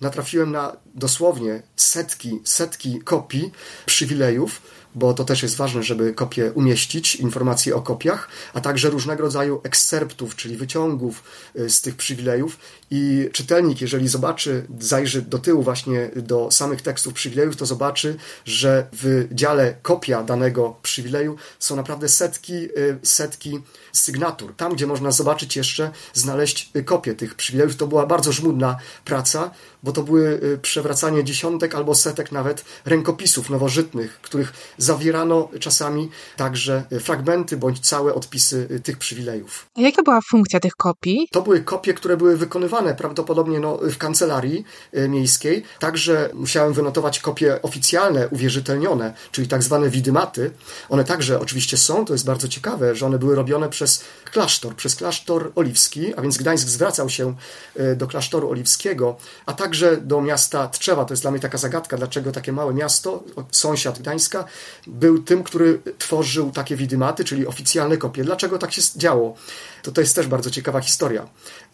natrafiłem 0.00 0.52
na 0.52 0.76
dosłownie 0.94 1.62
setki, 1.76 2.40
setki 2.44 3.00
kopii 3.00 3.52
przywilejów 3.86 4.62
bo 4.98 5.14
to 5.14 5.24
też 5.24 5.42
jest 5.42 5.56
ważne, 5.56 5.82
żeby 5.82 6.14
kopie 6.14 6.52
umieścić, 6.52 7.16
informacje 7.16 7.76
o 7.76 7.82
kopiach, 7.82 8.28
a 8.54 8.60
także 8.60 8.90
różnego 8.90 9.22
rodzaju 9.22 9.60
ekscerptów, 9.64 10.36
czyli 10.36 10.56
wyciągów 10.56 11.22
y, 11.56 11.70
z 11.70 11.80
tych 11.80 11.96
przywilejów. 11.96 12.58
I 12.90 13.28
czytelnik, 13.32 13.80
jeżeli 13.80 14.08
zobaczy, 14.08 14.66
zajrzy 14.78 15.22
do 15.22 15.38
tyłu 15.38 15.62
właśnie 15.62 16.10
do 16.16 16.50
samych 16.50 16.82
tekstów 16.82 17.14
przywilejów, 17.14 17.56
to 17.56 17.66
zobaczy, 17.66 18.16
że 18.44 18.86
w 18.92 19.28
dziale 19.32 19.74
kopia 19.82 20.22
danego 20.22 20.76
przywileju 20.82 21.36
są 21.58 21.76
naprawdę 21.76 22.08
setki, 22.08 22.54
y, 22.54 22.98
setki 23.02 23.60
sygnatur. 23.92 24.54
Tam, 24.56 24.72
gdzie 24.72 24.86
można 24.86 25.10
zobaczyć 25.10 25.56
jeszcze, 25.56 25.90
znaleźć 26.14 26.70
y, 26.76 26.84
kopię 26.84 27.14
tych 27.14 27.34
przywilejów, 27.34 27.76
to 27.76 27.86
była 27.86 28.06
bardzo 28.06 28.32
żmudna 28.32 28.76
praca, 29.04 29.50
bo 29.82 29.92
to 29.92 30.02
były 30.02 30.58
przewracanie 30.62 31.24
dziesiątek 31.24 31.74
albo 31.74 31.94
setek 31.94 32.32
nawet 32.32 32.64
rękopisów 32.84 33.50
nowożytnych, 33.50 34.20
których 34.22 34.52
zawierano 34.88 35.48
czasami 35.60 36.10
także 36.36 36.84
fragmenty 37.00 37.56
bądź 37.56 37.80
całe 37.80 38.14
odpisy 38.14 38.80
tych 38.84 38.98
przywilejów. 38.98 39.66
A 39.76 39.80
jaka 39.80 40.02
była 40.02 40.20
funkcja 40.30 40.60
tych 40.60 40.72
kopii? 40.72 41.28
To 41.32 41.42
były 41.42 41.60
kopie, 41.60 41.94
które 41.94 42.16
były 42.16 42.36
wykonywane 42.36 42.94
prawdopodobnie 42.94 43.60
no, 43.60 43.78
w 43.82 43.98
kancelarii 43.98 44.64
e, 44.92 45.08
miejskiej. 45.08 45.62
Także 45.78 46.30
musiałem 46.34 46.72
wynotować 46.72 47.20
kopie 47.20 47.62
oficjalne, 47.62 48.28
uwierzytelnione, 48.28 49.14
czyli 49.32 49.48
tak 49.48 49.62
zwane 49.62 49.90
widymaty. 49.90 50.50
One 50.88 51.04
także 51.04 51.40
oczywiście 51.40 51.76
są, 51.76 52.04
to 52.04 52.12
jest 52.12 52.26
bardzo 52.26 52.48
ciekawe, 52.48 52.94
że 52.96 53.06
one 53.06 53.18
były 53.18 53.34
robione 53.34 53.68
przez 53.68 54.04
klasztor, 54.32 54.76
przez 54.76 54.96
klasztor 54.96 55.52
oliwski, 55.54 56.14
a 56.14 56.22
więc 56.22 56.38
Gdańsk 56.38 56.68
zwracał 56.68 57.08
się 57.08 57.34
e, 57.76 57.96
do 57.96 58.06
klasztoru 58.06 58.50
oliwskiego, 58.50 59.16
a 59.46 59.52
także 59.52 59.96
do 59.96 60.20
miasta 60.20 60.68
Tczewa. 60.68 61.04
To 61.04 61.12
jest 61.12 61.22
dla 61.22 61.30
mnie 61.30 61.40
taka 61.40 61.58
zagadka, 61.58 61.96
dlaczego 61.96 62.32
takie 62.32 62.52
małe 62.52 62.74
miasto, 62.74 63.24
sąsiad 63.50 63.98
Gdańska, 63.98 64.44
był 64.86 65.22
tym, 65.22 65.42
który 65.42 65.80
tworzył 65.98 66.50
takie 66.50 66.76
widymaty, 66.76 67.24
czyli 67.24 67.46
oficjalne 67.46 67.96
kopie. 67.96 68.24
Dlaczego 68.24 68.58
tak 68.58 68.72
się 68.72 68.82
działo? 68.96 69.36
To 69.82 69.92
to 69.92 70.00
jest 70.00 70.16
też 70.16 70.26
bardzo 70.26 70.50
ciekawa 70.50 70.80
historia. 70.80 71.28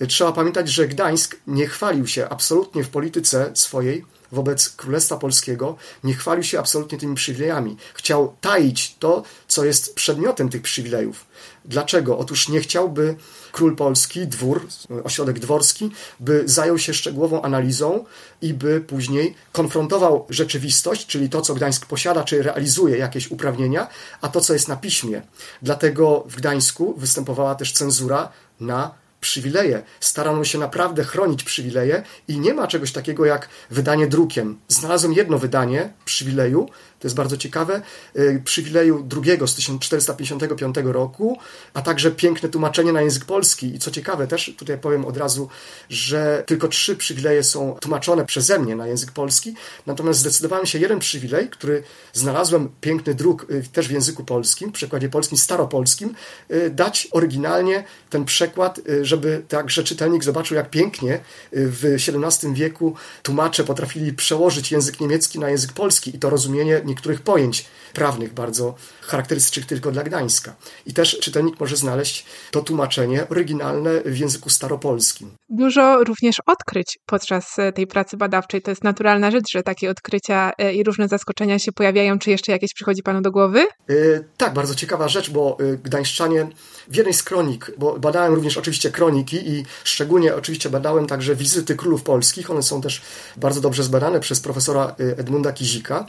Trzeba 0.09 0.33
pamiętać, 0.33 0.69
że 0.69 0.89
Gdańsk 0.89 1.37
nie 1.47 1.67
chwalił 1.67 2.07
się 2.07 2.29
absolutnie 2.29 2.85
w 2.85 2.89
polityce 2.89 3.51
swojej 3.55 4.05
wobec 4.33 4.69
Królestwa 4.69 5.17
Polskiego, 5.17 5.77
nie 6.05 6.15
chwalił 6.15 6.45
się 6.45 6.59
absolutnie 6.59 6.99
tymi 6.99 7.15
przywilejami. 7.15 7.77
Chciał 7.95 8.37
taić 8.41 8.97
to, 8.99 9.23
co 9.49 9.65
jest 9.65 9.95
przedmiotem 9.95 10.49
tych 10.49 10.63
przywilejów. 10.63 11.27
Dlaczego? 11.65 12.19
Otóż 12.19 12.49
nie 12.49 12.61
chciałby 12.61 13.17
król 13.53 13.77
polski, 13.77 14.27
dwór, 14.27 14.67
ośrodek 15.05 15.39
dworski, 15.39 15.91
by 16.21 16.43
zajął 16.47 16.79
się 16.79 16.95
szczegółową 16.95 17.43
analizą 17.43 18.05
i 18.43 18.55
by 18.55 18.81
później 18.81 19.35
konfrontował 19.53 20.27
rzeczywistość, 20.31 21.07
czyli 21.07 21.29
to, 21.29 21.41
co 21.41 21.55
Gdańsk 21.55 21.87
posiada, 21.87 22.25
czy 22.25 22.43
realizuje 22.43 22.99
jakieś 22.99 23.31
uprawnienia, 23.31 23.89
a 24.21 24.29
to, 24.29 24.41
co 24.41 24.53
jest 24.53 24.69
na 24.69 24.77
piśmie. 24.77 25.23
Dlatego 25.63 26.25
w 26.29 26.37
Gdańsku 26.37 26.95
występowała 26.97 27.55
też 27.55 27.73
cenzura 27.73 28.29
na 28.61 28.95
przywileje. 29.25 29.83
Starano 30.01 30.45
się 30.45 30.59
naprawdę 30.59 31.05
chronić 31.05 31.45
przywileje 31.45 32.03
i 32.29 32.41
nie 32.41 32.55
ma 32.55 32.67
czegoś 32.67 32.93
takiego 32.93 33.25
jak 33.25 33.49
wydanie 33.71 34.07
drukiem. 34.07 34.59
Znalazłem 34.69 35.13
jedno 35.13 35.39
wydanie 35.39 35.93
przywileju, 36.05 36.69
to 37.05 37.07
jest 37.07 37.17
bardzo 37.17 37.37
ciekawe, 37.37 37.83
y, 38.17 38.43
przywileju 38.45 39.03
drugiego 39.03 39.47
z 39.47 39.55
1455 39.55 40.93
roku, 40.93 41.39
a 41.75 41.83
także 41.83 42.11
piękne 42.11 42.49
tłumaczenie 42.49 42.93
na 42.93 43.03
język 43.03 43.25
polski. 43.25 43.75
I 43.75 43.79
co 43.79 43.91
ciekawe 43.91 44.27
też, 44.27 44.55
tutaj 44.59 44.79
powiem 44.79 45.05
od 45.05 45.17
razu, 45.17 45.49
że 45.89 46.45
tylko 46.47 46.69
trzy 46.69 46.97
przywileje 46.97 47.43
są 47.43 47.77
tłumaczone 47.81 48.27
przeze 48.27 48.59
mnie 48.59 48.77
na 48.77 48.87
język 48.87 49.13
polski, 49.13 49.55
natomiast 49.87 50.21
zdecydowałem 50.21 50.67
się 50.67 50.79
jeden 50.79 50.99
przywilej, 50.99 51.49
który 51.49 51.83
znalazłem 52.13 52.69
piękny 52.81 53.15
druk 53.15 53.51
y, 53.51 53.63
też 53.73 53.89
w 53.89 53.91
języku 53.91 54.25
polskim, 54.25 54.71
w 54.71 54.73
przekładzie 54.73 55.09
polskim, 55.09 55.39
staropolskim, 55.39 56.15
y, 56.51 56.71
dać 56.71 57.09
oryginalnie 57.11 57.85
ten 58.11 58.25
przekład, 58.25 58.81
żeby 59.03 59.43
także 59.49 59.85
czytelnik 59.85 60.25
zobaczył, 60.25 60.57
jak 60.57 60.71
pięknie 60.71 61.21
w 61.53 61.85
XVII 61.85 62.55
wieku 62.55 62.95
tłumacze 63.23 63.65
potrafili 63.65 64.13
przełożyć 64.13 64.73
język 64.73 65.01
niemiecki 65.01 65.39
na 65.39 65.51
język 65.51 65.73
polski. 65.73 66.17
I 66.17 66.19
to 66.19 66.31
rozumienie 66.31 66.81
nie 66.85 66.94
niektórych 66.95 67.23
pojęć 67.23 67.65
prawnych 67.95 68.33
bardzo 68.35 68.75
charakterystycznych 69.01 69.67
tylko 69.67 69.91
dla 69.91 70.03
Gdańska. 70.03 70.55
I 70.87 70.95
też 70.95 71.19
czytelnik 71.19 71.61
może 71.61 71.77
znaleźć 71.77 72.25
to 72.51 72.63
tłumaczenie 72.63 73.29
oryginalne 73.29 73.91
w 74.05 74.19
języku 74.19 74.51
staropolskim. 74.51 75.31
Dużo 75.49 76.05
również 76.05 76.37
odkryć 76.47 76.99
podczas 77.07 77.59
e, 77.59 77.73
tej 77.73 77.87
pracy 77.87 78.17
badawczej. 78.17 78.63
To 78.63 78.71
jest 78.71 78.85
naturalna 78.85 79.31
rzecz, 79.31 79.45
że 79.53 79.63
takie 79.63 79.91
odkrycia 79.91 80.53
e, 80.59 80.75
i 80.75 80.85
różne 80.85 81.09
zaskoczenia 81.09 81.59
się 81.59 81.73
pojawiają. 81.73 82.19
Czy 82.19 82.31
jeszcze 82.31 82.53
jakieś 82.53 82.75
przychodzi 82.75 83.03
Panu 83.03 83.21
do 83.21 83.31
głowy? 83.31 83.67
Yy, 83.89 84.29
tak, 84.37 84.55
bardzo 84.55 84.75
ciekawa 84.75 85.09
rzecz, 85.09 85.31
bo 85.31 85.59
gdańszczanie 85.85 86.49
w 86.89 86.97
jednej 86.97 87.15
z 87.15 87.23
kronik, 87.23 87.71
bo 87.79 87.99
badałem 87.99 88.35
również 88.35 88.59
oczywiście 88.59 88.91
kroniki 88.91 89.49
i 89.49 89.65
szczególnie 89.85 90.35
oczywiście 90.35 90.71
badałem 90.71 91.07
także 91.07 91.37
wizyty 91.37 91.77
królów 91.77 92.03
polskich. 92.03 92.51
One 92.51 92.63
są 92.63 92.81
też 92.81 93.03
bardzo 93.37 93.61
dobrze 93.61 93.83
zbadane 93.83 94.21
przez 94.21 94.41
profesora 94.41 94.95
Edmunda 94.99 95.53
Kizika. 95.53 96.07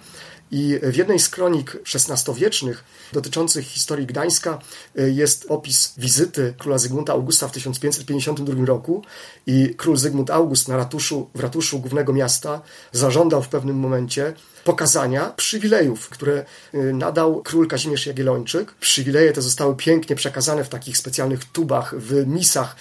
I 0.51 0.79
w 0.83 0.95
jednej 0.95 1.19
z 1.19 1.29
kronik 1.29 1.77
XVI-wiecznych 1.95 2.83
dotyczących 3.13 3.65
historii 3.65 4.07
Gdańska 4.07 4.59
y, 4.99 5.11
jest 5.11 5.45
opis 5.49 5.93
wizyty 5.97 6.53
króla 6.57 6.77
Zygmunta 6.77 7.13
Augusta 7.13 7.47
w 7.47 7.51
1552 7.51 8.65
roku. 8.65 9.03
I 9.47 9.73
król 9.77 9.97
Zygmunt 9.97 10.29
August 10.29 10.67
na 10.67 10.77
ratuszu, 10.77 11.29
w 11.35 11.39
ratuszu 11.39 11.79
głównego 11.79 12.13
miasta 12.13 12.61
zażądał 12.91 13.43
w 13.43 13.49
pewnym 13.49 13.75
momencie 13.75 14.33
pokazania 14.65 15.33
przywilejów, 15.35 16.09
które 16.09 16.45
y, 16.73 16.93
nadał 16.93 17.41
król 17.43 17.67
Kazimierz 17.67 18.05
Jagiellończyk. 18.05 18.71
Przywileje 18.71 19.33
te 19.33 19.41
zostały 19.41 19.75
pięknie 19.75 20.15
przekazane 20.15 20.63
w 20.63 20.69
takich 20.69 20.97
specjalnych 20.97 21.45
tubach, 21.45 21.95
w 21.97 22.27
misach. 22.27 22.75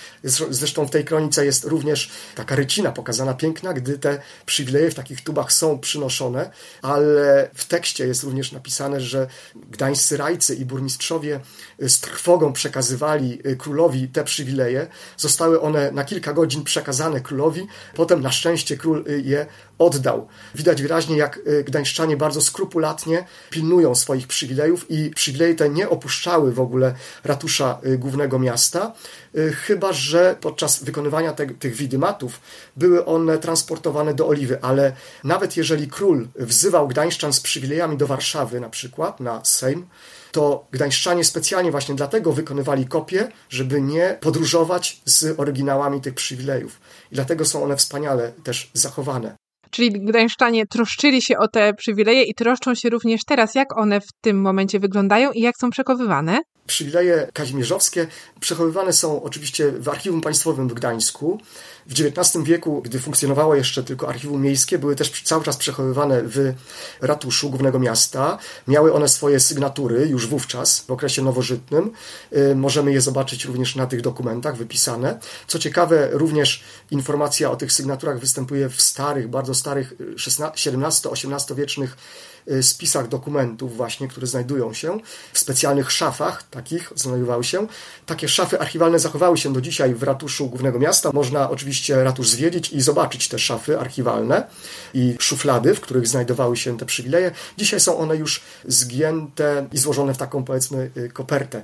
Zresztą 0.51 0.87
w 0.87 0.91
tej 0.91 1.05
kronice 1.05 1.45
jest 1.45 1.65
również 1.65 2.11
taka 2.35 2.57
rycina 2.57 2.93
pokazana 2.93 3.35
piękna, 3.35 3.73
gdy 3.73 3.99
te 3.99 4.21
przywileje 4.47 4.91
w 4.91 4.95
takich 4.95 5.25
tubach 5.25 5.53
są 5.53 5.79
przynoszone, 5.79 6.51
ale 6.83 7.51
w 7.55 7.65
tekście 7.65 8.07
jest 8.07 8.23
również 8.23 8.53
napisane, 8.53 9.01
że 9.01 9.27
gdańscy 9.71 10.17
rajcy 10.17 10.55
i 10.55 10.65
burmistrzowie 10.65 11.41
y, 11.83 11.89
z 11.89 12.01
trwogą 12.01 12.53
przekazywali 12.53 13.39
y, 13.47 13.57
królowi 13.57 14.09
te 14.09 14.25
przywileje. 14.25 14.87
Zostały 15.17 15.61
one 15.61 15.93
na 15.93 16.05
kilka 16.05 16.33
godzin 16.33 16.65
przekazane 16.65 17.21
królowi, 17.21 17.67
potem 17.95 18.23
na 18.23 18.33
szczęście 18.33 18.77
król 18.77 19.05
je 19.25 19.47
oddał. 19.79 20.29
Widać 20.55 20.83
wyraźnie, 20.83 21.17
jak 21.17 21.41
gdańszczanie 21.75 22.17
bardzo 22.17 22.41
skrupulatnie 22.41 23.27
pilnują 23.51 23.95
swoich 23.95 24.27
przywilejów 24.27 24.91
i 24.91 25.11
przywileje 25.11 25.55
te 25.55 25.71
nie 25.71 25.89
opuszczały 25.89 26.53
w 26.53 26.61
ogóle 26.61 26.95
ratusza 27.25 27.79
y, 27.87 27.99
głównego 27.99 28.39
miasta, 28.39 28.93
y, 29.39 29.53
chyba 29.53 29.93
że 29.93 30.37
podczas 30.41 30.85
wykonywania 30.85 31.33
te, 31.33 31.47
tych 31.47 31.75
widymatów 31.77 32.41
były 32.77 33.05
one 33.05 33.39
transportowane 33.39 34.15
do 34.15 34.29
Oliwy, 34.29 34.63
ale 34.63 34.93
nawet 35.25 35.57
jeżeli 35.57 35.89
król 35.89 36.29
wzywał 36.37 36.89
gdańszczan 36.89 37.33
z 37.33 37.41
przywilejami 37.41 37.97
do 37.97 38.07
Warszawy 38.07 38.61
na 38.61 38.69
przykład, 38.69 39.21
na 39.21 39.45
Sejm, 39.45 39.87
to 40.33 40.67
gdańszczanie 40.71 41.25
specjalnie 41.25 41.71
właśnie 41.71 41.95
dlatego 41.95 42.33
wykonywali 42.33 42.87
kopie, 42.87 43.29
żeby 43.49 43.81
nie 43.81 44.19
podróżować 44.21 45.01
z 45.05 45.41
oryginałami 45.41 46.01
tych 46.01 46.15
przywilejów. 46.15 46.81
I 47.13 47.15
dlatego 47.15 47.45
są 47.45 47.65
one 47.65 47.77
wspaniale 47.77 48.33
też 48.45 48.71
zachowane. 48.75 49.44
Czyli 49.75 49.91
gdańszczanie 49.91 50.67
troszczyli 50.67 51.23
się 51.23 51.39
o 51.39 51.49
te 51.49 51.75
przywileje 51.75 52.23
i 52.23 52.35
troszczą 52.35 52.75
się 52.75 52.91
również 52.91 53.25
teraz, 53.25 53.55
jak 53.55 53.79
one 53.79 54.01
w 54.01 54.07
tym 54.21 54.41
momencie 54.41 54.81
wyglądają 54.81 55.33
i 55.33 55.41
jak 55.41 55.57
są 55.57 55.71
przechowywane? 55.71 56.39
Przywileje 56.67 57.29
kazimierzowskie 57.33 58.07
przechowywane 58.41 58.93
są 58.93 59.23
oczywiście 59.23 59.73
w 59.73 59.89
Archiwum 59.89 60.21
Państwowym 60.21 60.69
w 60.69 60.75
Gdańsku. 60.75 61.41
W 61.87 61.93
XIX 61.93 62.45
wieku, 62.45 62.83
gdy 62.83 62.99
funkcjonowało 62.99 63.55
jeszcze 63.55 63.83
tylko 63.83 64.09
archiwum 64.09 64.43
miejskie, 64.43 64.79
były 64.79 64.97
też 64.97 65.23
cały 65.23 65.45
czas 65.45 65.57
przechowywane 65.57 66.23
w 66.23 66.55
ratuszu 67.01 67.51
głównego 67.51 67.79
miasta. 67.79 68.39
Miały 68.69 68.93
one 68.93 69.09
swoje 69.09 69.41
sygnatury 69.41 70.07
już 70.09 70.27
wówczas, 70.27 70.81
w 70.81 70.91
okresie 70.91 71.23
nowożytnym. 71.23 71.91
Y, 72.37 72.55
możemy 72.55 72.93
je 72.93 73.01
zobaczyć 73.01 73.45
również 73.45 73.77
na 73.77 73.87
tych 73.87 74.01
dokumentach 74.01 74.57
wypisane. 74.57 75.19
Co 75.47 75.59
ciekawe, 75.59 76.09
również 76.13 76.63
informacja 76.91 77.51
o 77.51 77.57
tych 77.57 77.73
sygnaturach 77.73 78.19
występuje 78.19 78.69
w 78.69 78.83
starych, 78.83 79.29
bardzo 79.29 79.55
starych 79.55 79.93
XVII-XVIII 80.27 81.57
wiecznych 81.57 81.97
Y, 81.97 82.34
spisach 82.63 83.09
dokumentów 83.09 83.77
właśnie, 83.77 84.09
które 84.09 84.27
znajdują 84.27 84.75
się 84.75 84.99
w 85.33 85.39
specjalnych 85.39 85.93
szafach, 85.93 86.43
takich 86.43 86.93
znajdowały 86.95 87.45
się. 87.45 87.67
Takie 88.07 88.29
szafy 88.29 88.61
archiwalne 88.61 88.99
zachowały 88.99 89.39
się 89.39 89.53
do 89.53 89.61
dzisiaj 89.61 89.95
w 89.95 90.03
ratuszu 90.03 90.47
głównego 90.47 90.79
miasta. 90.79 91.11
Można 91.13 91.51
oczywiście 91.51 92.05
ratusz 92.05 92.29
zwiedzić 92.29 92.73
i 92.73 92.81
zobaczyć 92.81 93.29
te 93.29 93.39
szafy 93.39 93.79
archiwalne 93.79 94.47
i 94.95 95.17
szuflady, 95.19 95.75
w 95.75 95.81
których 95.81 96.09
znajdowały 96.09 96.57
się 96.57 96.79
te 96.79 96.87
przywileje. 96.87 97.31
Dzisiaj 97.57 97.81
są 97.81 97.99
one 97.99 98.17
już 98.17 98.41
zgięte 98.65 99.69
i 99.73 99.79
złożone 99.79 100.15
w 100.15 100.19
taką 100.19 100.45
powiedzmy 100.45 100.91
y, 100.97 101.09
kopertę. 101.09 101.63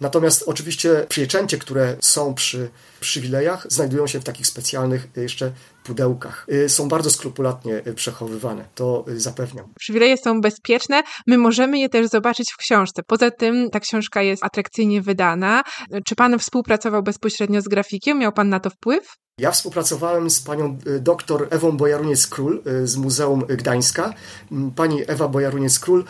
Natomiast 0.00 0.44
oczywiście 0.46 1.06
pieczęcie, 1.08 1.58
które 1.58 1.96
są 2.00 2.34
przy 2.34 2.68
przywilejach, 3.00 3.66
znajdują 3.68 4.06
się 4.06 4.20
w 4.20 4.24
takich 4.24 4.46
specjalnych 4.46 5.08
jeszcze 5.16 5.52
pudełkach. 5.84 6.46
Y, 6.52 6.68
są 6.68 6.88
bardzo 6.88 7.10
skrupulatnie 7.10 7.82
y, 7.86 7.94
przechowywane, 7.94 8.64
to 8.74 9.04
y, 9.08 9.20
zapewniam. 9.20 9.66
Przywileje 9.78 10.16
są 10.16 10.40
bezpieczne, 10.40 11.02
my 11.26 11.38
możemy 11.38 11.78
je 11.78 11.88
też 11.88 12.08
zobaczyć 12.08 12.52
w 12.52 12.56
książce. 12.56 13.02
Poza 13.06 13.30
tym 13.30 13.70
ta 13.70 13.80
książka 13.80 14.22
jest 14.22 14.44
atrakcyjnie 14.44 15.02
wydana. 15.02 15.62
Czy 16.06 16.14
pan 16.14 16.38
współpracował 16.38 17.02
bezpośrednio 17.02 17.60
z 17.60 17.68
grafikiem? 17.68 18.18
Miał 18.18 18.32
pan 18.32 18.48
na 18.48 18.60
to 18.60 18.70
wpływ? 18.70 19.06
Ja 19.40 19.50
współpracowałem 19.50 20.30
z 20.30 20.40
panią 20.40 20.78
doktor 21.00 21.48
Ewą 21.50 21.76
Bojaruniec-Król 21.76 22.62
z 22.84 22.96
Muzeum 22.96 23.46
Gdańska. 23.46 24.14
Pani 24.76 25.02
Ewa 25.06 25.28
Bojaruniec-Król 25.28 26.04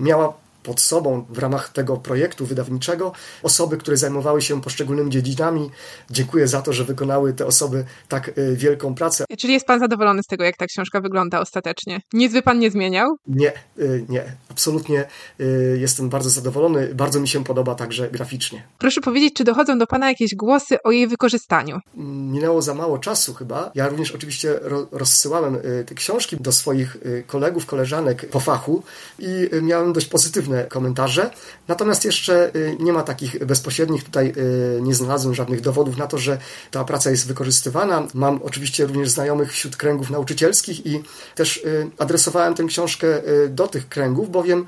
miała 0.00 0.34
pod 0.62 0.80
sobą 0.80 1.26
w 1.28 1.38
ramach 1.38 1.68
tego 1.68 1.96
projektu 1.96 2.46
wydawniczego 2.46 3.12
osoby, 3.42 3.76
które 3.76 3.96
zajmowały 3.96 4.42
się 4.42 4.60
poszczególnymi 4.60 5.10
dziedzinami. 5.10 5.70
Dziękuję 6.10 6.48
za 6.48 6.62
to, 6.62 6.72
że 6.72 6.84
wykonały 6.84 7.32
te 7.32 7.46
osoby 7.46 7.84
tak 8.08 8.38
y, 8.38 8.56
wielką 8.56 8.94
pracę. 8.94 9.24
Czyli 9.38 9.52
jest 9.52 9.66
Pan 9.66 9.80
zadowolony 9.80 10.22
z 10.22 10.26
tego, 10.26 10.44
jak 10.44 10.56
ta 10.56 10.66
książka 10.66 11.00
wygląda 11.00 11.40
ostatecznie? 11.40 12.00
Nic 12.12 12.32
by 12.32 12.42
Pan 12.42 12.58
nie 12.58 12.70
zmieniał? 12.70 13.16
Nie, 13.26 13.52
y, 13.78 14.04
nie. 14.08 14.24
Absolutnie 14.50 15.04
y, 15.40 15.78
jestem 15.80 16.08
bardzo 16.08 16.30
zadowolony. 16.30 16.94
Bardzo 16.94 17.20
mi 17.20 17.28
się 17.28 17.44
podoba 17.44 17.74
także 17.74 18.10
graficznie. 18.10 18.62
Proszę 18.78 19.00
powiedzieć, 19.00 19.34
czy 19.34 19.44
dochodzą 19.44 19.78
do 19.78 19.86
Pana 19.86 20.08
jakieś 20.08 20.34
głosy 20.34 20.82
o 20.82 20.90
jej 20.90 21.08
wykorzystaniu? 21.08 21.80
Minęło 21.96 22.62
za 22.62 22.74
mało 22.74 22.98
czasu 22.98 23.34
chyba. 23.34 23.70
Ja 23.74 23.88
również 23.88 24.12
oczywiście 24.12 24.60
rozsyłałem 24.92 25.58
te 25.86 25.94
książki 25.94 26.36
do 26.36 26.52
swoich 26.52 26.96
kolegów, 27.26 27.66
koleżanek 27.66 28.28
po 28.30 28.40
fachu 28.40 28.82
i 29.18 29.48
miałem 29.62 29.92
dość 29.92 30.06
pozytywne 30.06 30.51
komentarze. 30.68 31.30
Natomiast 31.68 32.04
jeszcze 32.04 32.50
y, 32.56 32.76
nie 32.80 32.92
ma 32.92 33.02
takich 33.02 33.44
bezpośrednich, 33.44 34.04
tutaj 34.04 34.32
y, 34.36 34.82
nie 34.82 34.94
znalazłem 34.94 35.34
żadnych 35.34 35.60
dowodów 35.60 35.96
na 35.96 36.06
to, 36.06 36.18
że 36.18 36.38
ta 36.70 36.84
praca 36.84 37.10
jest 37.10 37.26
wykorzystywana. 37.26 38.06
Mam 38.14 38.40
oczywiście 38.42 38.86
również 38.86 39.08
znajomych 39.08 39.52
wśród 39.52 39.76
kręgów 39.76 40.10
nauczycielskich 40.10 40.86
i 40.86 41.02
też 41.34 41.56
y, 41.56 41.90
adresowałem 41.98 42.54
tę 42.54 42.64
książkę 42.64 43.06
do 43.48 43.68
tych 43.68 43.88
kręgów, 43.88 44.30
bowiem 44.30 44.66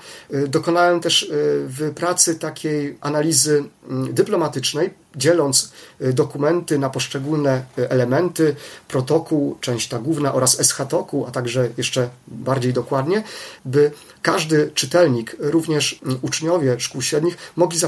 dokonałem 0.49 1.01
też 1.01 1.31
w 1.66 1.92
pracy 1.94 2.35
takiej 2.35 2.99
analizy 3.01 3.64
mm, 3.88 4.14
dyplomatycznej, 4.14 4.90
dzieląc 5.16 5.72
dokumenty 6.00 6.79
na 6.79 6.90
poszczególne 6.90 7.64
elementy, 7.77 8.57
protokół, 8.88 9.59
część 9.61 9.88
ta 9.88 9.98
główna 9.98 10.35
oraz 10.35 10.61
eschatoku, 10.61 11.27
a 11.27 11.31
także 11.31 11.68
jeszcze 11.77 12.09
bardziej 12.29 12.72
dokładnie, 12.72 13.24
by 13.64 13.90
każdy 14.22 14.70
czytelnik, 14.74 15.37
również 15.38 16.00
uczniowie 16.22 16.81
szkół 16.81 17.03
średnich, 17.03 17.37
mogli 17.57 17.79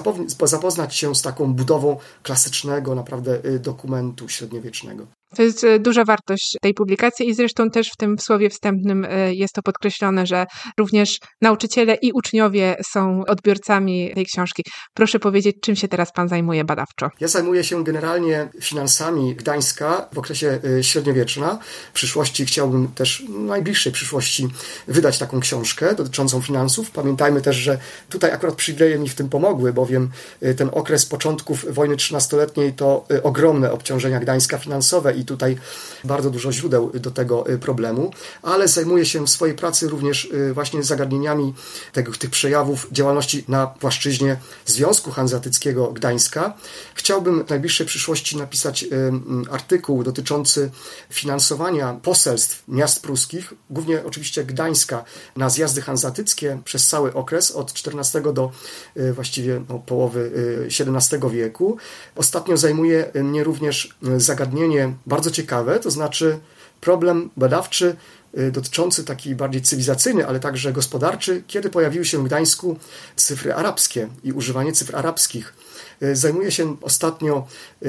zapoznać 0.42 0.96
się 0.96 1.14
z 1.14 1.22
taką 1.22 1.54
budową 1.54 1.96
klasycznego 2.22 2.94
naprawdę 2.94 3.44
y, 3.44 3.58
dokumentu 3.58 4.28
średniowiecznego. 4.28 5.06
To 5.36 5.42
jest 5.42 5.64
e, 5.64 5.78
duża 5.78 6.04
wartość 6.04 6.56
tej 6.62 6.74
publikacji 6.74 7.28
i 7.28 7.34
zresztą 7.34 7.70
też 7.70 7.90
w 7.90 7.96
tym 7.96 8.18
słowie 8.18 8.50
wstępnym 8.50 9.04
e, 9.04 9.34
jest 9.34 9.54
to 9.54 9.62
podkreślone, 9.62 10.26
że 10.26 10.46
również 10.78 11.18
nauczyciele 11.42 11.94
i 11.94 12.12
uczniowie 12.12 12.76
są 12.92 13.22
odbiorcami 13.28 14.12
tej 14.14 14.26
książki. 14.26 14.62
Proszę 14.94 15.18
powiedzieć, 15.18 15.56
czym 15.62 15.76
się 15.76 15.88
teraz 15.88 16.12
Pan 16.12 16.28
zajmuje 16.28 16.64
badawczo? 16.64 17.10
Ja 17.20 17.28
zajmuję 17.28 17.64
się 17.64 17.84
generalnie 17.84 18.48
finansami 18.60 19.34
Gdańska 19.34 20.08
w 20.12 20.18
okresie 20.18 20.58
e, 20.78 20.82
średniowieczna. 20.82 21.58
W 21.90 21.92
przyszłości 21.92 22.46
chciałbym 22.46 22.88
też, 22.88 23.24
w 23.28 23.38
najbliższej 23.38 23.92
przyszłości, 23.92 24.48
wydać 24.88 25.18
taką 25.18 25.40
książkę 25.40 25.94
dotyczącą 25.94 26.42
finansów. 26.42 26.90
Pamiętajmy 26.90 27.42
też, 27.42 27.56
że 27.56 27.78
tutaj 28.08 28.30
akurat 28.30 28.54
przywileje 28.54 28.98
mi 28.98 29.08
w 29.08 29.14
tym 29.14 29.28
pomogły, 29.28 29.72
bowiem 29.72 30.10
ten 30.56 30.70
okres 30.72 31.06
początków 31.06 31.74
wojny 31.74 31.96
trzynastoletniej 31.96 32.72
to 32.72 33.06
ogromne 33.22 33.72
obciążenia 33.72 34.20
Gdańska 34.20 34.58
finansowe 34.58 35.14
i 35.14 35.25
tutaj 35.26 35.58
bardzo 36.04 36.30
dużo 36.30 36.52
źródeł 36.52 36.90
do 36.94 37.10
tego 37.10 37.44
problemu, 37.60 38.10
ale 38.42 38.68
zajmuję 38.68 39.04
się 39.06 39.26
w 39.26 39.30
swojej 39.30 39.54
pracy 39.54 39.88
również 39.88 40.28
właśnie 40.52 40.82
zagadnieniami 40.82 41.54
tego, 41.92 42.12
tych 42.12 42.30
przejawów 42.30 42.88
działalności 42.92 43.44
na 43.48 43.66
płaszczyźnie 43.66 44.36
Związku 44.66 45.10
Hanzatyckiego 45.10 45.92
Gdańska. 45.92 46.54
Chciałbym 46.94 47.44
w 47.44 47.50
najbliższej 47.50 47.86
przyszłości 47.86 48.36
napisać 48.36 48.84
artykuł 49.50 50.04
dotyczący 50.04 50.70
finansowania 51.10 52.00
poselstw 52.02 52.62
miast 52.68 53.02
pruskich, 53.02 53.52
głównie 53.70 54.04
oczywiście 54.04 54.44
Gdańska, 54.44 55.04
na 55.36 55.50
zjazdy 55.50 55.82
hanzatyckie 55.82 56.58
przez 56.64 56.86
cały 56.86 57.14
okres 57.14 57.50
od 57.50 57.72
XIV 57.86 58.32
do 58.32 58.50
y, 58.96 59.12
właściwie 59.12 59.62
no, 59.68 59.78
połowy 59.78 60.30
XVII 60.66 61.26
y, 61.26 61.30
wieku. 61.30 61.76
Ostatnio 62.16 62.56
zajmuje 62.56 63.10
mnie 63.14 63.44
również 63.44 63.96
y, 64.16 64.20
zagadnienie 64.20 64.92
bardzo 65.06 65.30
ciekawe, 65.30 65.80
to 65.80 65.90
znaczy 65.90 66.38
problem 66.80 67.30
badawczy 67.36 67.96
dotyczący 68.52 69.04
taki 69.04 69.34
bardziej 69.34 69.62
cywilizacyjny, 69.62 70.26
ale 70.26 70.40
także 70.40 70.72
gospodarczy, 70.72 71.42
kiedy 71.46 71.70
pojawiły 71.70 72.04
się 72.04 72.18
w 72.18 72.24
Gdańsku 72.24 72.76
cyfry 73.16 73.54
arabskie 73.54 74.08
i 74.24 74.32
używanie 74.32 74.72
cyfr 74.72 74.96
arabskich. 74.96 75.54
Zajmuję 76.12 76.52
się 76.52 76.76
ostatnio 76.82 77.46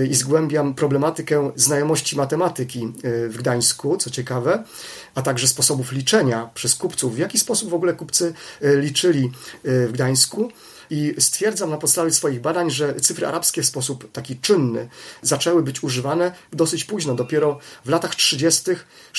i 0.10 0.16
zgłębiam 0.16 0.74
problematykę 0.74 1.52
znajomości 1.56 2.16
matematyki 2.16 2.94
w 3.04 3.36
Gdańsku, 3.38 3.98
co 3.98 4.10
ciekawe, 4.10 4.64
a 5.16 5.22
także 5.22 5.48
sposobów 5.48 5.92
liczenia 5.92 6.50
przez 6.54 6.76
kupców. 6.76 7.16
W 7.16 7.18
jaki 7.18 7.40
sposób 7.40 7.70
w 7.70 7.74
ogóle 7.74 7.94
kupcy 7.94 8.34
liczyli 8.62 9.32
w 9.64 9.90
Gdańsku? 9.92 10.52
I 10.90 11.16
stwierdzam 11.20 11.70
na 11.70 11.78
podstawie 11.78 12.12
swoich 12.12 12.42
badań, 12.42 12.72
że 12.72 12.96
cyfry 12.96 13.28
arabskie 13.28 13.62
w 13.62 13.66
sposób 13.66 14.12
taki 14.12 14.40
czynny 14.40 14.90
zaczęły 15.22 15.64
być 15.64 15.84
używane 15.84 16.32
dosyć 16.54 16.84
późno, 16.84 17.16
dopiero 17.16 17.60
w 17.86 17.90
latach 17.90 18.16
30. 18.16 18.72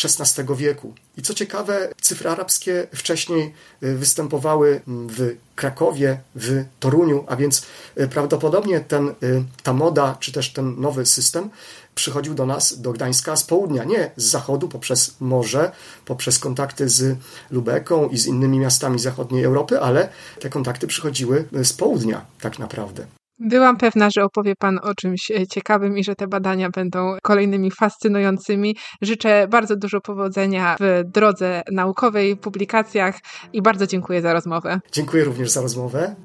XVI 0.04 0.42
wieku. 0.56 0.94
I 1.16 1.22
co 1.22 1.34
ciekawe, 1.34 1.88
cyfry 2.00 2.30
arabskie 2.30 2.86
wcześniej 2.94 3.54
y, 3.82 3.94
występowały 3.94 4.80
w 4.86 5.36
Krakowie, 5.54 6.20
w 6.34 6.64
Toruniu, 6.80 7.24
a 7.28 7.36
więc 7.36 7.66
y, 8.00 8.08
prawdopodobnie 8.08 8.80
ten, 8.80 9.08
y, 9.08 9.44
ta 9.62 9.72
moda, 9.72 10.16
czy 10.20 10.32
też 10.32 10.52
ten 10.52 10.80
nowy 10.80 11.06
system 11.06 11.50
przychodził 11.98 12.34
do 12.34 12.46
nas, 12.46 12.80
do 12.80 12.92
Gdańska 12.92 13.36
z 13.36 13.44
południa, 13.44 13.84
nie 13.84 14.10
z 14.16 14.24
zachodu, 14.24 14.68
poprzez 14.68 15.16
morze, 15.20 15.72
poprzez 16.04 16.38
kontakty 16.38 16.88
z 16.88 17.18
Lubeką 17.50 18.08
i 18.08 18.18
z 18.18 18.26
innymi 18.26 18.58
miastami 18.58 18.98
zachodniej 18.98 19.44
Europy, 19.44 19.80
ale 19.80 20.08
te 20.40 20.50
kontakty 20.50 20.86
przychodziły 20.86 21.44
z 21.62 21.72
południa 21.72 22.24
tak 22.40 22.58
naprawdę. 22.58 23.06
Byłam 23.40 23.76
pewna, 23.76 24.10
że 24.10 24.24
opowie 24.24 24.54
Pan 24.58 24.78
o 24.82 24.94
czymś 24.94 25.30
e, 25.30 25.46
ciekawym 25.46 25.98
i 25.98 26.04
że 26.04 26.14
te 26.14 26.26
badania 26.26 26.70
będą 26.70 27.16
kolejnymi 27.22 27.70
fascynującymi. 27.70 28.76
Życzę 29.02 29.48
bardzo 29.48 29.76
dużo 29.76 30.00
powodzenia 30.00 30.76
w 30.80 31.02
drodze 31.14 31.62
naukowej, 31.72 32.36
publikacjach 32.36 33.18
i 33.52 33.62
bardzo 33.62 33.86
dziękuję 33.86 34.22
za 34.22 34.32
rozmowę. 34.32 34.80
Dziękuję 34.92 35.24
również 35.24 35.50
za 35.50 35.60
rozmowę. 35.60 36.16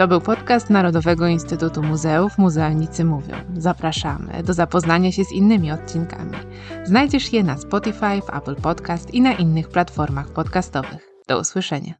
To 0.00 0.08
był 0.08 0.20
podcast 0.20 0.70
Narodowego 0.70 1.26
Instytutu 1.26 1.82
Muzeów 1.82 2.38
Muzealnicy 2.38 3.04
Mówią. 3.04 3.34
Zapraszamy 3.56 4.42
do 4.42 4.52
zapoznania 4.52 5.12
się 5.12 5.24
z 5.24 5.32
innymi 5.32 5.72
odcinkami. 5.72 6.36
Znajdziesz 6.84 7.32
je 7.32 7.44
na 7.44 7.58
Spotify, 7.58 8.22
w 8.26 8.36
Apple 8.36 8.54
Podcast 8.54 9.14
i 9.14 9.20
na 9.20 9.32
innych 9.32 9.68
platformach 9.68 10.28
podcastowych. 10.28 11.10
Do 11.28 11.40
usłyszenia. 11.40 11.88